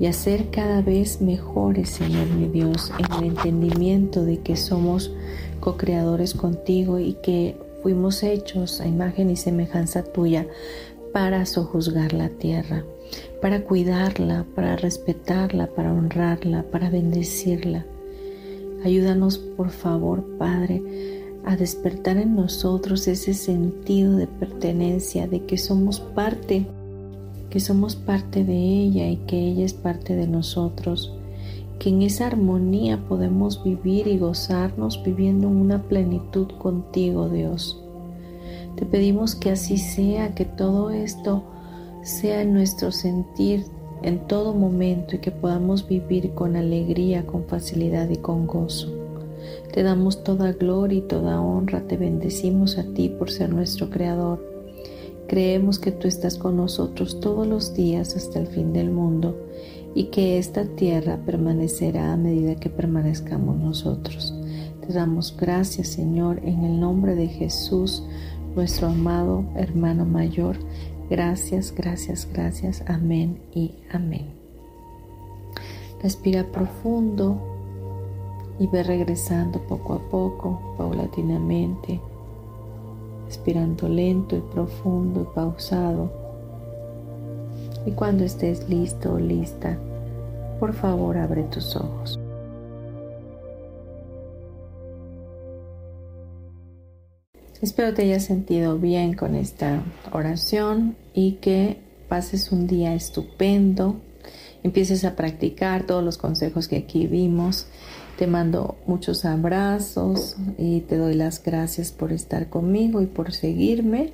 y 0.00 0.06
hacer 0.06 0.50
cada 0.50 0.80
vez 0.80 1.20
mejores, 1.20 1.90
Señor 1.90 2.28
mi 2.28 2.48
Dios, 2.48 2.92
en 2.98 3.18
el 3.18 3.30
entendimiento 3.30 4.24
de 4.24 4.38
que 4.38 4.56
somos 4.56 5.12
co-creadores 5.60 6.34
contigo 6.34 6.98
y 6.98 7.14
que 7.14 7.56
fuimos 7.82 8.22
hechos 8.22 8.80
a 8.80 8.86
imagen 8.86 9.30
y 9.30 9.36
semejanza 9.36 10.04
tuya 10.04 10.46
para 11.12 11.46
sojuzgar 11.46 12.12
la 12.12 12.28
tierra, 12.28 12.84
para 13.40 13.64
cuidarla, 13.64 14.44
para 14.54 14.76
respetarla, 14.76 15.66
para 15.68 15.92
honrarla, 15.92 16.64
para 16.70 16.90
bendecirla. 16.90 17.84
Ayúdanos, 18.84 19.38
por 19.38 19.70
favor, 19.70 20.22
Padre, 20.38 20.82
a 21.44 21.56
despertar 21.56 22.18
en 22.18 22.36
nosotros 22.36 23.08
ese 23.08 23.34
sentido 23.34 24.16
de 24.16 24.26
pertenencia, 24.26 25.26
de 25.26 25.44
que 25.44 25.58
somos 25.58 25.98
parte 25.98 26.66
que 27.50 27.60
somos 27.60 27.96
parte 27.96 28.44
de 28.44 28.56
ella 28.56 29.08
y 29.08 29.16
que 29.16 29.38
ella 29.38 29.64
es 29.64 29.72
parte 29.72 30.14
de 30.14 30.26
nosotros, 30.26 31.12
que 31.78 31.90
en 31.90 32.02
esa 32.02 32.26
armonía 32.26 32.98
podemos 33.08 33.62
vivir 33.64 34.08
y 34.08 34.18
gozarnos 34.18 35.02
viviendo 35.04 35.48
en 35.48 35.56
una 35.56 35.82
plenitud 35.82 36.48
contigo, 36.58 37.28
Dios. 37.28 37.82
Te 38.76 38.84
pedimos 38.84 39.34
que 39.34 39.50
así 39.50 39.78
sea, 39.78 40.34
que 40.34 40.44
todo 40.44 40.90
esto 40.90 41.42
sea 42.02 42.42
en 42.42 42.52
nuestro 42.54 42.92
sentir 42.92 43.64
en 44.02 44.26
todo 44.26 44.54
momento 44.54 45.16
y 45.16 45.18
que 45.18 45.30
podamos 45.30 45.86
vivir 45.88 46.30
con 46.34 46.56
alegría, 46.56 47.26
con 47.26 47.44
facilidad 47.44 48.08
y 48.10 48.16
con 48.16 48.46
gozo. 48.46 48.92
Te 49.72 49.82
damos 49.82 50.22
toda 50.24 50.52
gloria 50.52 50.98
y 50.98 51.02
toda 51.02 51.40
honra, 51.40 51.82
te 51.82 51.96
bendecimos 51.96 52.78
a 52.78 52.84
ti 52.84 53.08
por 53.08 53.30
ser 53.30 53.52
nuestro 53.52 53.90
Creador. 53.90 54.47
Creemos 55.28 55.78
que 55.78 55.92
tú 55.92 56.08
estás 56.08 56.38
con 56.38 56.56
nosotros 56.56 57.20
todos 57.20 57.46
los 57.46 57.74
días 57.74 58.16
hasta 58.16 58.38
el 58.38 58.46
fin 58.46 58.72
del 58.72 58.90
mundo 58.90 59.36
y 59.94 60.04
que 60.04 60.38
esta 60.38 60.64
tierra 60.64 61.18
permanecerá 61.24 62.14
a 62.14 62.16
medida 62.16 62.54
que 62.54 62.70
permanezcamos 62.70 63.58
nosotros. 63.58 64.34
Te 64.80 64.94
damos 64.94 65.36
gracias, 65.36 65.88
Señor, 65.88 66.40
en 66.44 66.64
el 66.64 66.80
nombre 66.80 67.14
de 67.14 67.28
Jesús, 67.28 68.02
nuestro 68.56 68.88
amado 68.88 69.44
hermano 69.54 70.06
mayor. 70.06 70.56
Gracias, 71.10 71.74
gracias, 71.76 72.26
gracias. 72.32 72.82
Amén 72.86 73.38
y 73.54 73.74
amén. 73.92 74.26
Respira 76.02 76.44
profundo 76.44 77.38
y 78.58 78.66
ve 78.66 78.82
regresando 78.82 79.60
poco 79.66 79.92
a 79.92 80.08
poco, 80.08 80.74
paulatinamente, 80.78 82.00
respirando 83.28 83.90
lento 83.90 84.36
y 84.36 84.40
profundo 84.40 85.28
y 85.30 85.34
pausado. 85.34 86.10
Y 87.84 87.90
cuando 87.92 88.24
estés 88.24 88.66
listo 88.70 89.12
o 89.12 89.18
lista, 89.18 89.78
por 90.58 90.72
favor 90.72 91.18
abre 91.18 91.42
tus 91.44 91.76
ojos. 91.76 92.18
Espero 97.60 97.92
te 97.92 98.02
hayas 98.02 98.24
sentido 98.24 98.78
bien 98.78 99.14
con 99.14 99.34
esta 99.34 99.82
oración 100.12 100.96
y 101.12 101.32
que 101.32 101.76
pases 102.08 102.50
un 102.50 102.66
día 102.66 102.94
estupendo, 102.94 103.96
empieces 104.62 105.04
a 105.04 105.16
practicar 105.16 105.84
todos 105.84 106.02
los 106.02 106.16
consejos 106.16 106.66
que 106.66 106.76
aquí 106.76 107.06
vimos 107.06 107.66
te 108.18 108.26
mando 108.26 108.76
muchos 108.86 109.24
abrazos 109.24 110.36
y 110.58 110.80
te 110.80 110.96
doy 110.96 111.14
las 111.14 111.40
gracias 111.40 111.92
por 111.92 112.12
estar 112.12 112.48
conmigo 112.48 113.00
y 113.00 113.06
por 113.06 113.32
seguirme. 113.32 114.12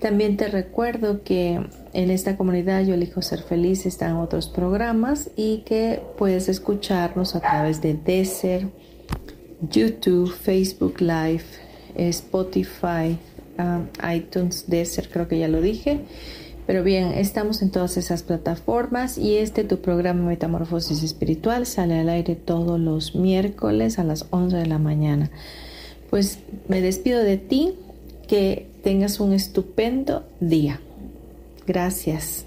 También 0.00 0.36
te 0.36 0.48
recuerdo 0.48 1.22
que 1.22 1.58
en 1.94 2.10
esta 2.10 2.36
comunidad 2.36 2.82
Yo 2.84 2.92
elijo 2.92 3.22
ser 3.22 3.40
feliz 3.40 3.86
están 3.86 4.16
otros 4.16 4.48
programas 4.48 5.30
y 5.34 5.58
que 5.64 6.02
puedes 6.18 6.50
escucharnos 6.50 7.34
a 7.34 7.40
través 7.40 7.80
de 7.80 7.94
Desert, 7.94 8.68
YouTube, 9.62 10.30
Facebook 10.30 11.00
Live, 11.00 11.44
Spotify, 11.96 13.16
um, 13.58 13.86
iTunes, 14.14 14.66
Desert, 14.66 15.10
creo 15.10 15.26
que 15.26 15.38
ya 15.38 15.48
lo 15.48 15.62
dije 15.62 16.00
pero 16.66 16.84
bien, 16.84 17.12
estamos 17.12 17.62
en 17.62 17.70
todas 17.70 17.96
esas 17.96 18.22
plataformas 18.22 19.18
y 19.18 19.36
este 19.36 19.64
tu 19.64 19.80
programa 19.80 20.22
Metamorfosis 20.22 21.02
Espiritual 21.02 21.66
sale 21.66 21.98
al 21.98 22.08
aire 22.08 22.36
todos 22.36 22.78
los 22.78 23.14
miércoles 23.14 23.98
a 23.98 24.04
las 24.04 24.26
11 24.30 24.56
de 24.56 24.66
la 24.66 24.78
mañana. 24.78 25.30
Pues 26.10 26.38
me 26.68 26.80
despido 26.80 27.22
de 27.22 27.38
ti, 27.38 27.74
que 28.28 28.68
tengas 28.82 29.20
un 29.20 29.32
estupendo 29.32 30.24
día. 30.40 30.80
Gracias. 31.66 32.46